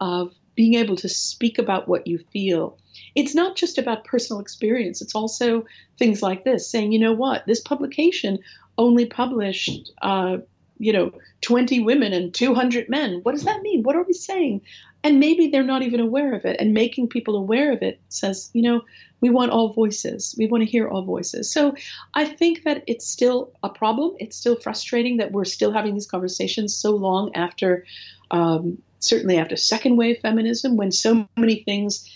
of 0.00 0.34
being 0.56 0.74
able 0.74 0.96
to 0.96 1.08
speak 1.08 1.58
about 1.58 1.86
what 1.86 2.08
you 2.08 2.18
feel 2.32 2.78
it's 3.14 3.34
not 3.34 3.56
just 3.56 3.78
about 3.78 4.04
personal 4.04 4.40
experience, 4.40 5.00
it's 5.00 5.14
also 5.14 5.64
things 5.98 6.22
like 6.22 6.44
this 6.44 6.70
saying, 6.70 6.92
you 6.92 6.98
know 6.98 7.12
what, 7.12 7.46
this 7.46 7.60
publication 7.60 8.38
only 8.78 9.06
published, 9.06 9.92
uh, 10.02 10.38
you 10.78 10.92
know, 10.92 11.12
20 11.42 11.80
women 11.80 12.12
and 12.12 12.34
200 12.34 12.88
men. 12.88 13.20
What 13.22 13.32
does 13.32 13.44
that 13.44 13.62
mean? 13.62 13.82
What 13.82 13.96
are 13.96 14.02
we 14.02 14.12
saying? 14.12 14.62
And 15.04 15.20
maybe 15.20 15.48
they're 15.48 15.62
not 15.62 15.82
even 15.82 16.00
aware 16.00 16.34
of 16.34 16.44
it. 16.44 16.56
And 16.58 16.72
making 16.72 17.08
people 17.08 17.36
aware 17.36 17.72
of 17.72 17.82
it 17.82 18.00
says, 18.08 18.50
you 18.54 18.62
know, 18.62 18.82
we 19.20 19.30
want 19.30 19.52
all 19.52 19.72
voices. 19.72 20.34
We 20.38 20.46
want 20.46 20.64
to 20.64 20.70
hear 20.70 20.88
all 20.88 21.02
voices. 21.02 21.52
So 21.52 21.74
I 22.14 22.24
think 22.24 22.64
that 22.64 22.84
it's 22.86 23.06
still 23.06 23.52
a 23.62 23.68
problem. 23.68 24.16
It's 24.18 24.36
still 24.36 24.56
frustrating 24.56 25.18
that 25.18 25.32
we're 25.32 25.44
still 25.44 25.72
having 25.72 25.94
these 25.94 26.06
conversations 26.06 26.74
so 26.74 26.90
long 26.90 27.34
after, 27.34 27.84
um, 28.30 28.78
certainly 28.98 29.38
after 29.38 29.56
second 29.56 29.96
wave 29.96 30.18
feminism, 30.20 30.76
when 30.76 30.90
so 30.90 31.28
many 31.36 31.62
things 31.62 32.10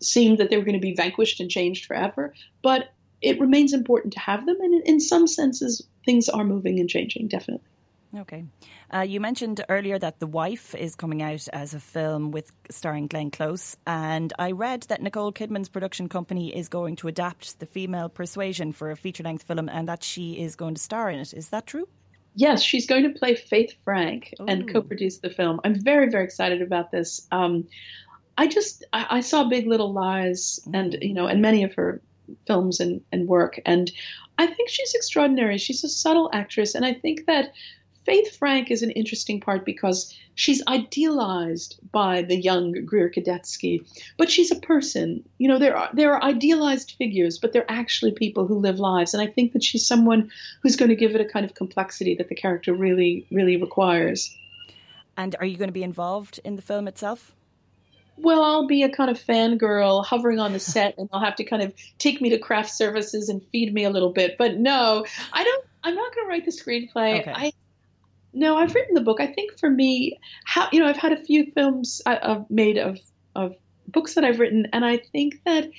seemed 0.00 0.38
that 0.38 0.50
they 0.50 0.56
were 0.56 0.64
going 0.64 0.74
to 0.74 0.80
be 0.80 0.94
vanquished 0.94 1.40
and 1.40 1.50
changed 1.50 1.86
forever. 1.86 2.34
But 2.62 2.92
it 3.20 3.40
remains 3.40 3.72
important 3.72 4.12
to 4.14 4.20
have 4.20 4.46
them, 4.46 4.60
and 4.60 4.86
in 4.86 5.00
some 5.00 5.26
senses, 5.26 5.86
things 6.04 6.28
are 6.28 6.44
moving 6.44 6.78
and 6.78 6.88
changing, 6.88 7.28
definitely. 7.28 7.66
Okay. 8.16 8.44
Uh, 8.94 9.00
you 9.00 9.20
mentioned 9.20 9.62
earlier 9.68 9.98
that 9.98 10.18
The 10.18 10.26
Wife 10.26 10.74
is 10.74 10.94
coming 10.94 11.20
out 11.20 11.46
as 11.52 11.74
a 11.74 11.80
film 11.80 12.30
with 12.30 12.50
starring 12.70 13.06
Glenn 13.06 13.30
Close, 13.30 13.76
and 13.86 14.32
I 14.38 14.52
read 14.52 14.82
that 14.84 15.02
Nicole 15.02 15.32
Kidman's 15.32 15.68
production 15.68 16.08
company 16.08 16.56
is 16.56 16.68
going 16.68 16.96
to 16.96 17.08
adapt 17.08 17.60
The 17.60 17.66
Female 17.66 18.08
Persuasion 18.08 18.72
for 18.72 18.90
a 18.90 18.96
feature 18.96 19.24
length 19.24 19.42
film 19.42 19.68
and 19.68 19.88
that 19.88 20.02
she 20.02 20.40
is 20.40 20.56
going 20.56 20.74
to 20.74 20.80
star 20.80 21.10
in 21.10 21.18
it. 21.18 21.34
Is 21.34 21.50
that 21.50 21.66
true? 21.66 21.86
Yes, 22.34 22.62
she's 22.62 22.86
going 22.86 23.02
to 23.02 23.18
play 23.18 23.34
Faith 23.34 23.74
Frank 23.84 24.32
Ooh. 24.40 24.46
and 24.46 24.72
co 24.72 24.80
produce 24.80 25.18
the 25.18 25.28
film. 25.28 25.60
I'm 25.64 25.74
very, 25.74 26.08
very 26.08 26.24
excited 26.24 26.62
about 26.62 26.90
this. 26.90 27.26
Um, 27.30 27.66
I 28.38 28.46
just 28.46 28.84
I, 28.92 29.06
I, 29.10 29.20
saw 29.20 29.44
Big 29.44 29.66
Little 29.66 29.92
Lies 29.92 30.60
and 30.72 30.96
you 31.02 31.12
know 31.12 31.26
and 31.26 31.42
many 31.42 31.64
of 31.64 31.74
her 31.74 32.00
films 32.46 32.80
and, 32.80 33.00
and 33.12 33.28
work. 33.28 33.60
And 33.66 33.90
I 34.38 34.46
think 34.46 34.68
she's 34.68 34.94
extraordinary. 34.94 35.58
She's 35.58 35.84
a 35.84 35.88
subtle 35.88 36.30
actress. 36.32 36.74
And 36.74 36.84
I 36.84 36.94
think 36.94 37.26
that 37.26 37.52
Faith 38.04 38.36
Frank 38.36 38.70
is 38.70 38.82
an 38.82 38.90
interesting 38.92 39.40
part 39.40 39.66
because 39.66 40.16
she's 40.34 40.62
idealized 40.66 41.78
by 41.92 42.22
the 42.22 42.36
young 42.36 42.72
Greer 42.86 43.10
Kadetsky, 43.10 43.86
but 44.16 44.30
she's 44.30 44.50
a 44.50 44.60
person. 44.60 45.28
You 45.36 45.48
know, 45.48 45.58
there 45.58 45.76
are 45.76 45.90
there 45.92 46.14
are 46.14 46.22
idealized 46.22 46.92
figures, 46.96 47.38
but 47.38 47.52
they're 47.52 47.70
actually 47.70 48.12
people 48.12 48.46
who 48.46 48.58
live 48.58 48.78
lives. 48.78 49.12
And 49.12 49.22
I 49.22 49.26
think 49.26 49.52
that 49.52 49.62
she's 49.62 49.86
someone 49.86 50.30
who's 50.62 50.76
going 50.76 50.88
to 50.88 50.96
give 50.96 51.14
it 51.14 51.20
a 51.20 51.26
kind 51.26 51.44
of 51.44 51.54
complexity 51.54 52.14
that 52.14 52.28
the 52.28 52.34
character 52.34 52.72
really, 52.72 53.26
really 53.30 53.56
requires. 53.56 54.34
And 55.16 55.34
are 55.40 55.46
you 55.46 55.58
going 55.58 55.68
to 55.68 55.72
be 55.72 55.82
involved 55.82 56.40
in 56.44 56.56
the 56.56 56.62
film 56.62 56.88
itself? 56.88 57.34
Well, 58.20 58.42
I'll 58.42 58.66
be 58.66 58.82
a 58.82 58.88
kind 58.88 59.10
of 59.10 59.18
fangirl 59.18 60.04
hovering 60.04 60.40
on 60.40 60.52
the 60.52 60.58
set 60.74 60.96
and 60.98 61.08
they'll 61.10 61.20
have 61.20 61.36
to 61.36 61.44
kind 61.44 61.62
of 61.62 61.72
take 61.98 62.20
me 62.20 62.30
to 62.30 62.38
craft 62.38 62.70
services 62.70 63.28
and 63.28 63.42
feed 63.52 63.72
me 63.72 63.84
a 63.84 63.90
little 63.90 64.12
bit. 64.12 64.36
But 64.38 64.58
no, 64.58 65.04
I 65.32 65.44
don't, 65.44 65.64
I'm 65.84 65.94
not 65.94 66.14
going 66.14 66.26
to 66.26 66.28
write 66.28 66.44
the 66.44 66.50
screenplay. 66.50 67.20
Okay. 67.20 67.32
I, 67.34 67.52
no, 68.32 68.56
I've 68.56 68.74
written 68.74 68.94
the 68.94 69.00
book. 69.00 69.20
I 69.20 69.26
think 69.26 69.58
for 69.58 69.70
me, 69.70 70.18
how, 70.44 70.68
you 70.72 70.80
know, 70.80 70.86
I've 70.86 70.96
had 70.96 71.12
a 71.12 71.24
few 71.24 71.50
films 71.52 72.02
uh, 72.06 72.40
made 72.50 72.78
of, 72.78 72.98
of 73.34 73.54
books 73.86 74.14
that 74.14 74.24
I've 74.24 74.38
written. 74.38 74.66
And 74.72 74.84
I 74.84 74.98
think 74.98 75.42
that 75.44 75.70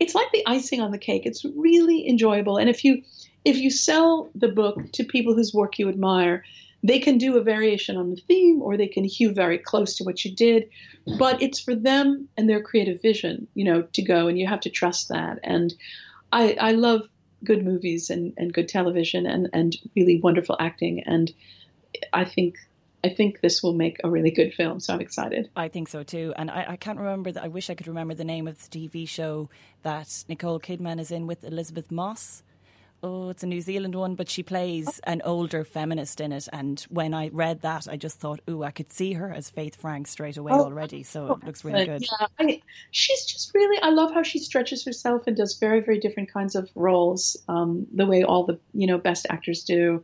it's 0.00 0.14
like 0.14 0.30
the 0.32 0.42
icing 0.46 0.80
on 0.80 0.90
the 0.90 0.98
cake. 0.98 1.22
It's 1.26 1.44
really 1.44 2.08
enjoyable. 2.08 2.56
And 2.56 2.68
if 2.68 2.84
you, 2.84 3.02
if 3.44 3.56
you 3.56 3.70
sell 3.70 4.30
the 4.34 4.48
book 4.48 4.90
to 4.92 5.04
people 5.04 5.34
whose 5.34 5.54
work 5.54 5.78
you 5.78 5.88
admire, 5.88 6.44
they 6.82 6.98
can 6.98 7.18
do 7.18 7.36
a 7.36 7.42
variation 7.42 7.96
on 7.96 8.10
the 8.10 8.16
theme 8.16 8.60
or 8.60 8.76
they 8.76 8.88
can 8.88 9.04
hew 9.04 9.32
very 9.32 9.58
close 9.58 9.96
to 9.96 10.04
what 10.04 10.24
you 10.24 10.34
did 10.34 10.68
but 11.18 11.40
it's 11.40 11.60
for 11.60 11.74
them 11.74 12.28
and 12.36 12.48
their 12.48 12.62
creative 12.62 13.00
vision 13.00 13.46
you 13.54 13.64
know 13.64 13.82
to 13.92 14.02
go 14.02 14.28
and 14.28 14.38
you 14.38 14.46
have 14.46 14.60
to 14.60 14.70
trust 14.70 15.08
that 15.08 15.38
and 15.42 15.74
i 16.32 16.56
i 16.60 16.72
love 16.72 17.02
good 17.44 17.64
movies 17.64 18.10
and, 18.10 18.32
and 18.36 18.52
good 18.52 18.68
television 18.68 19.26
and 19.26 19.48
and 19.52 19.76
really 19.96 20.20
wonderful 20.20 20.56
acting 20.60 21.02
and 21.06 21.32
i 22.12 22.24
think 22.24 22.56
I 23.04 23.08
think 23.08 23.40
this 23.40 23.62
will 23.62 23.72
make 23.72 23.98
a 24.04 24.08
really 24.08 24.30
good 24.30 24.54
film, 24.54 24.78
so 24.78 24.94
I'm 24.94 25.00
excited. 25.00 25.50
I 25.56 25.68
think 25.68 25.88
so 25.88 26.04
too, 26.04 26.32
and 26.36 26.48
I, 26.48 26.66
I 26.68 26.76
can't 26.76 26.98
remember. 26.98 27.32
The, 27.32 27.42
I 27.42 27.48
wish 27.48 27.68
I 27.68 27.74
could 27.74 27.88
remember 27.88 28.14
the 28.14 28.24
name 28.24 28.46
of 28.46 28.62
the 28.62 28.78
TV 28.78 29.08
show 29.08 29.50
that 29.82 30.24
Nicole 30.28 30.60
Kidman 30.60 31.00
is 31.00 31.10
in 31.10 31.26
with 31.26 31.42
Elisabeth 31.42 31.90
Moss 31.90 32.44
oh, 33.02 33.30
it's 33.30 33.42
a 33.42 33.46
New 33.46 33.60
Zealand 33.60 33.94
one, 33.94 34.14
but 34.14 34.28
she 34.28 34.42
plays 34.42 35.00
an 35.04 35.22
older 35.24 35.64
feminist 35.64 36.20
in 36.20 36.32
it. 36.32 36.48
And 36.52 36.80
when 36.88 37.14
I 37.14 37.28
read 37.28 37.62
that, 37.62 37.88
I 37.90 37.96
just 37.96 38.18
thought, 38.18 38.40
oh, 38.46 38.62
I 38.62 38.70
could 38.70 38.92
see 38.92 39.14
her 39.14 39.32
as 39.32 39.50
Faith 39.50 39.76
Frank 39.76 40.06
straight 40.06 40.36
away 40.36 40.52
oh, 40.52 40.64
already. 40.64 41.02
So 41.02 41.32
it 41.32 41.44
looks 41.44 41.64
really 41.64 41.84
good. 41.84 42.02
Yeah, 42.02 42.26
I, 42.38 42.62
she's 42.92 43.24
just 43.24 43.52
really, 43.54 43.80
I 43.82 43.90
love 43.90 44.12
how 44.12 44.22
she 44.22 44.38
stretches 44.38 44.84
herself 44.84 45.26
and 45.26 45.36
does 45.36 45.58
very, 45.58 45.80
very 45.80 45.98
different 45.98 46.32
kinds 46.32 46.54
of 46.54 46.70
roles, 46.74 47.36
um, 47.48 47.86
the 47.92 48.06
way 48.06 48.22
all 48.22 48.44
the, 48.44 48.58
you 48.72 48.86
know, 48.86 48.98
best 48.98 49.26
actors 49.30 49.64
do. 49.64 50.02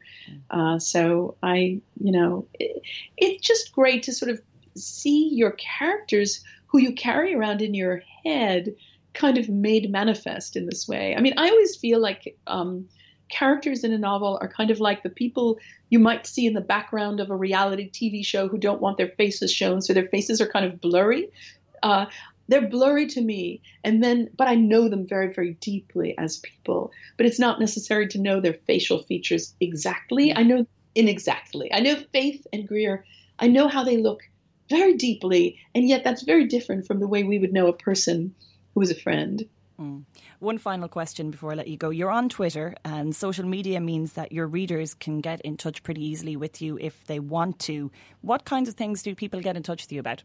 Uh, 0.51 0.79
so 0.79 1.37
I, 1.43 1.81
you 2.01 2.13
know, 2.13 2.47
it, 2.55 2.83
it's 3.17 3.47
just 3.47 3.73
great 3.73 4.03
to 4.05 4.13
sort 4.13 4.31
of 4.31 4.41
see 4.75 5.29
your 5.33 5.53
characters 5.53 6.43
who 6.67 6.79
you 6.79 6.93
carry 6.93 7.35
around 7.35 7.63
in 7.63 7.75
your 7.75 8.03
head 8.25 8.75
kind 9.19 9.37
of 9.37 9.49
made 9.49 9.91
manifest 9.91 10.57
in 10.57 10.67
this 10.67 10.87
way. 10.87 11.15
I 11.17 11.21
mean, 11.21 11.35
I 11.37 11.51
always 11.51 11.77
feel 11.77 12.01
like 12.01 12.37
um, 12.47 12.89
characters 13.29 13.83
in 13.83 13.93
a 13.93 13.99
novel 13.99 14.39
are 14.41 14.49
kind 14.49 14.71
of 14.71 14.79
like 14.81 15.03
the 15.03 15.11
people 15.11 15.59
you 15.91 15.99
might 15.99 16.27
see 16.27 16.47
in 16.47 16.55
the 16.55 16.61
background 16.61 17.19
of 17.19 17.31
a 17.31 17.37
reality 17.37 17.91
TV 17.91 18.25
show 18.25 18.49
who 18.49 18.59
don't 18.59 18.81
want 18.81 18.97
their 18.97 19.09
faces 19.09 19.53
shown, 19.53 19.83
so 19.83 19.93
their 19.93 20.09
faces 20.09 20.41
are 20.41 20.47
kind 20.47 20.65
of 20.65 20.81
blurry. 20.81 21.29
Uh, 21.83 22.07
they're 22.47 22.69
blurry 22.69 23.07
to 23.09 23.21
me, 23.21 23.61
and 23.85 24.03
then, 24.03 24.31
but 24.37 24.49
I 24.49 24.55
know 24.55 24.89
them 24.89 25.07
very, 25.07 25.35
very 25.35 25.55
deeply 25.55 26.17
as 26.17 26.39
people. 26.39 26.93
But 27.17 27.27
it's 27.27 27.41
not 27.41 27.61
necessary 27.61 28.07
to 28.09 28.21
know 28.21 28.41
their 28.41 28.57
facial 28.67 29.03
features 29.03 29.55
exactly. 29.61 30.35
I 30.35 30.45
know 30.45 30.67
inexactly. 30.95 31.73
I 31.73 31.81
know 31.81 31.97
Faith 32.13 32.47
and 32.53 32.67
Greer. 32.67 33.05
I 33.39 33.49
know 33.49 33.69
how 33.69 33.85
they 33.85 33.99
look 33.99 34.21
very 34.71 34.95
deeply, 34.95 35.59
and 35.75 35.89
yet 35.89 36.05
that's 36.05 36.23
very 36.23 36.47
different 36.47 36.87
from 36.87 37.01
the 37.01 37.09
way 37.09 37.25
we 37.25 37.39
would 37.39 37.53
know 37.53 37.67
a 37.67 37.73
person 37.73 38.35
who 38.79 38.83
is 38.83 38.93
a 38.93 38.95
friend. 38.95 39.45
Mm. 39.81 40.05
One 40.39 40.59
final 40.59 40.87
question 40.87 41.33
before 41.33 41.51
I 41.51 41.55
let 41.57 41.67
you 41.67 41.77
go. 41.77 41.91
You're 41.91 42.13
on 42.13 42.29
Twitter, 42.29 42.77
and 42.85 43.15
social 43.15 43.45
media 43.45 43.81
means 43.81 44.13
that 44.13 44.31
your 44.31 44.47
readers 44.47 44.95
can 44.95 45.21
get 45.21 45.41
in 45.41 45.57
touch 45.57 45.83
pretty 45.83 46.05
easily 46.05 46.37
with 46.37 46.63
you 46.63 46.79
if 46.81 47.05
they 47.07 47.19
want 47.19 47.59
to. 47.61 47.91
What 48.21 48.45
kinds 48.45 48.69
of 48.69 48.77
things 48.77 49.03
do 49.03 49.17
people 49.17 49.41
get 49.41 49.57
in 49.57 49.65
touch 49.65 49.83
with 49.83 49.91
you 49.91 49.99
about? 49.99 50.23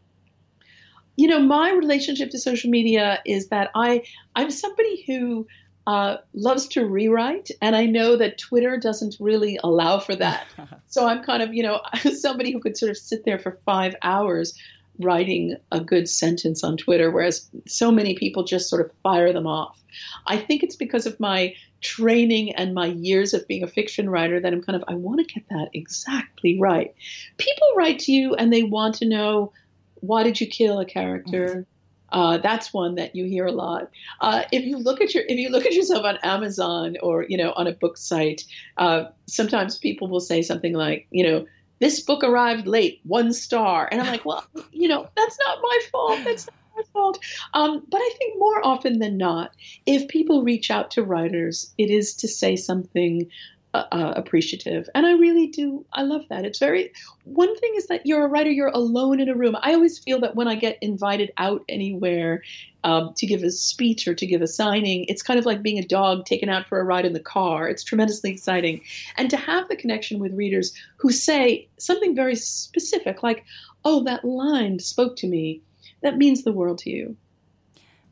You 1.16 1.26
know, 1.26 1.40
my 1.40 1.72
relationship 1.72 2.30
to 2.30 2.38
social 2.38 2.70
media 2.70 3.20
is 3.26 3.48
that 3.48 3.70
I 3.74 4.04
I'm 4.36 4.52
somebody 4.52 5.02
who 5.04 5.48
uh, 5.88 6.18
loves 6.32 6.68
to 6.68 6.86
rewrite, 6.86 7.50
and 7.60 7.74
I 7.74 7.86
know 7.86 8.16
that 8.16 8.38
Twitter 8.38 8.78
doesn't 8.78 9.16
really 9.18 9.58
allow 9.64 9.98
for 9.98 10.14
that. 10.14 10.46
so 10.86 11.08
I'm 11.08 11.24
kind 11.24 11.42
of, 11.42 11.52
you 11.52 11.64
know, 11.64 11.80
somebody 12.14 12.52
who 12.52 12.60
could 12.60 12.76
sort 12.76 12.90
of 12.90 12.96
sit 12.96 13.24
there 13.24 13.40
for 13.40 13.58
five 13.64 13.96
hours 14.02 14.56
writing 15.00 15.56
a 15.72 15.80
good 15.80 16.08
sentence 16.08 16.62
on 16.62 16.76
Twitter, 16.76 17.10
whereas 17.10 17.48
so 17.66 17.90
many 17.90 18.14
people 18.14 18.44
just 18.44 18.68
sort 18.68 18.84
of 18.84 18.92
fire 19.02 19.32
them 19.32 19.46
off. 19.46 19.82
I 20.26 20.36
think 20.36 20.62
it's 20.62 20.76
because 20.76 21.06
of 21.06 21.18
my 21.18 21.54
training 21.80 22.54
and 22.54 22.74
my 22.74 22.86
years 22.86 23.34
of 23.34 23.46
being 23.46 23.62
a 23.62 23.68
fiction 23.68 24.08
writer 24.08 24.40
that 24.40 24.52
I'm 24.52 24.62
kind 24.62 24.76
of, 24.76 24.84
I 24.88 24.94
want 24.94 25.20
to 25.20 25.34
get 25.34 25.48
that 25.50 25.68
exactly 25.72 26.58
right. 26.58 26.94
People 27.38 27.68
write 27.76 27.98
to 28.00 28.12
you 28.12 28.34
and 28.34 28.52
they 28.52 28.62
want 28.62 28.96
to 28.96 29.08
know 29.08 29.52
why 29.96 30.22
did 30.22 30.40
you 30.40 30.46
kill 30.46 30.80
a 30.80 30.84
character? 30.84 31.66
Uh, 32.10 32.38
that's 32.38 32.72
one 32.72 32.94
that 32.94 33.16
you 33.16 33.24
hear 33.24 33.46
a 33.46 33.52
lot. 33.52 33.90
Uh, 34.20 34.42
if 34.52 34.64
you 34.64 34.76
look 34.76 35.00
at 35.00 35.14
your 35.14 35.24
if 35.26 35.36
you 35.36 35.48
look 35.48 35.66
at 35.66 35.72
yourself 35.72 36.04
on 36.04 36.16
Amazon 36.22 36.96
or 37.02 37.24
you 37.28 37.36
know 37.36 37.52
on 37.56 37.66
a 37.66 37.72
book 37.72 37.96
site, 37.96 38.44
uh, 38.76 39.06
sometimes 39.26 39.78
people 39.78 40.08
will 40.08 40.20
say 40.20 40.40
something 40.40 40.74
like, 40.74 41.08
you 41.10 41.24
know, 41.24 41.46
this 41.80 42.00
book 42.00 42.22
arrived 42.24 42.66
late, 42.66 43.00
one 43.04 43.32
star. 43.32 43.88
And 43.90 44.00
I'm 44.00 44.06
like, 44.06 44.24
well, 44.24 44.46
you 44.72 44.88
know, 44.88 45.08
that's 45.16 45.38
not 45.38 45.58
my 45.62 45.78
fault. 45.90 46.20
That's 46.24 46.46
not 46.46 46.54
my 46.76 46.82
fault. 46.92 47.18
Um, 47.52 47.82
but 47.88 47.98
I 47.98 48.10
think 48.18 48.38
more 48.38 48.66
often 48.66 48.98
than 48.98 49.16
not, 49.16 49.52
if 49.86 50.08
people 50.08 50.42
reach 50.42 50.70
out 50.70 50.90
to 50.92 51.02
writers, 51.02 51.72
it 51.78 51.90
is 51.90 52.14
to 52.16 52.28
say 52.28 52.56
something 52.56 53.28
uh, 53.74 53.84
uh, 53.90 54.12
appreciative. 54.16 54.88
And 54.94 55.04
I 55.04 55.14
really 55.14 55.48
do. 55.48 55.84
I 55.92 56.02
love 56.02 56.22
that. 56.30 56.44
It's 56.44 56.60
very. 56.60 56.92
One 57.24 57.54
thing 57.58 57.74
is 57.76 57.88
that 57.88 58.06
you're 58.06 58.24
a 58.24 58.28
writer. 58.28 58.50
You're 58.50 58.68
alone 58.68 59.18
in 59.18 59.28
a 59.28 59.34
room. 59.34 59.56
I 59.60 59.74
always 59.74 59.98
feel 59.98 60.20
that 60.20 60.36
when 60.36 60.46
I 60.46 60.54
get 60.54 60.78
invited 60.80 61.32
out 61.38 61.64
anywhere 61.68 62.44
um, 62.84 63.12
to 63.16 63.26
give 63.26 63.42
a 63.42 63.50
speech 63.50 64.06
or 64.06 64.14
to 64.14 64.26
give 64.26 64.42
a 64.42 64.46
signing, 64.46 65.06
it's 65.08 65.22
kind 65.22 65.40
of 65.40 65.44
like 65.44 65.60
being 65.60 65.80
a 65.80 65.86
dog 65.86 66.24
taken 66.24 66.48
out 66.48 66.68
for 66.68 66.78
a 66.78 66.84
ride 66.84 67.04
in 67.04 67.14
the 67.14 67.20
car. 67.20 67.68
It's 67.68 67.82
tremendously 67.82 68.30
exciting, 68.30 68.80
and 69.16 69.28
to 69.30 69.36
have 69.36 69.68
the 69.68 69.76
connection 69.76 70.20
with 70.20 70.32
readers 70.34 70.72
who 70.96 71.10
say 71.10 71.66
something 71.76 72.14
very 72.14 72.36
specific, 72.36 73.24
like, 73.24 73.44
"Oh, 73.84 74.04
that 74.04 74.24
line 74.24 74.78
spoke 74.78 75.16
to 75.16 75.26
me." 75.26 75.62
That 76.02 76.16
means 76.16 76.44
the 76.44 76.52
world 76.52 76.78
to 76.78 76.90
you. 76.90 77.16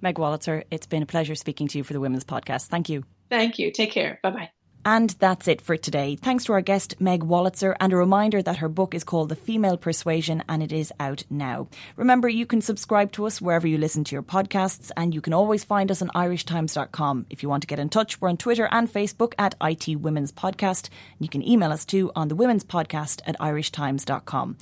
Meg 0.01 0.16
Wolitzer, 0.16 0.64
it's 0.72 0.87
been 0.87 1.05
a 1.05 1.07
pleasure 1.07 1.37
speaking 1.37 1.68
to 1.68 1.79
you 1.79 1.85
for 1.85 1.92
the 1.92 2.01
Women's 2.01 2.25
Podcast. 2.25 2.66
Thank 2.66 2.88
you. 2.88 3.05
Thank 3.31 3.61
you. 3.61 3.70
Take 3.70 3.92
care. 3.92 4.18
Bye 4.25 4.31
bye. 4.31 4.51
And 4.85 5.11
that's 5.18 5.47
it 5.47 5.61
for 5.61 5.77
today. 5.77 6.16
Thanks 6.16 6.45
to 6.45 6.53
our 6.53 6.61
guest, 6.61 7.01
Meg 7.01 7.23
Wolitzer, 7.23 7.77
and 7.79 7.92
a 7.92 7.97
reminder 7.97 8.42
that 8.42 8.57
her 8.57 8.68
book 8.68 8.95
is 8.95 9.05
called 9.05 9.29
The 9.29 9.37
Female 9.37 9.77
Persuasion 9.77 10.42
and 10.49 10.62
it 10.62 10.73
is 10.73 10.92
out 10.99 11.25
now. 11.31 11.68
Remember, 11.97 12.29
you 12.29 12.47
can 12.47 12.61
subscribe 12.61 13.12
to 13.12 13.27
us 13.27 13.40
wherever 13.40 13.66
you 13.66 13.79
listen 13.79 14.05
to 14.05 14.16
your 14.16 14.23
podcasts, 14.23 14.90
and 14.97 15.14
you 15.14 15.21
can 15.21 15.33
always 15.33 15.64
find 15.64 15.90
us 15.90 16.03
on 16.03 16.09
irishtimes.com. 16.09 17.27
If 17.31 17.42
you 17.42 17.49
want 17.49 17.62
to 17.62 17.66
get 17.66 17.79
in 17.79 17.88
touch, 17.88 18.21
we're 18.21 18.29
on 18.29 18.37
Twitter 18.37 18.68
and 18.73 18.92
Facebook 18.92 19.35
at 19.38 19.55
IT 19.62 20.01
Women's 20.01 20.33
Podcast. 20.33 20.88
You 21.21 21.29
can 21.29 21.47
email 21.47 21.71
us 21.71 21.85
too 21.85 22.11
on 22.16 22.29
the 22.29 22.37
Women's 22.37 22.64
Podcast 22.64 23.21
at 23.27 23.38
irishtimes.com. 23.38 24.57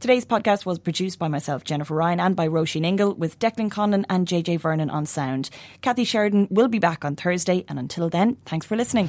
Today's 0.00 0.26
podcast 0.26 0.66
was 0.66 0.78
produced 0.78 1.18
by 1.18 1.28
myself, 1.28 1.64
Jennifer 1.64 1.94
Ryan, 1.94 2.20
and 2.20 2.36
by 2.36 2.48
Roisin 2.48 2.84
Ingle, 2.84 3.14
with 3.14 3.38
Declan 3.38 3.70
Conlon 3.70 4.04
and 4.08 4.26
JJ 4.26 4.60
Vernon 4.60 4.90
on 4.90 5.06
sound. 5.06 5.50
Kathy 5.80 6.04
Sheridan 6.04 6.48
will 6.50 6.68
be 6.68 6.78
back 6.78 7.04
on 7.04 7.16
Thursday, 7.16 7.64
and 7.68 7.78
until 7.78 8.08
then, 8.08 8.36
thanks 8.46 8.66
for 8.66 8.76
listening. 8.76 9.08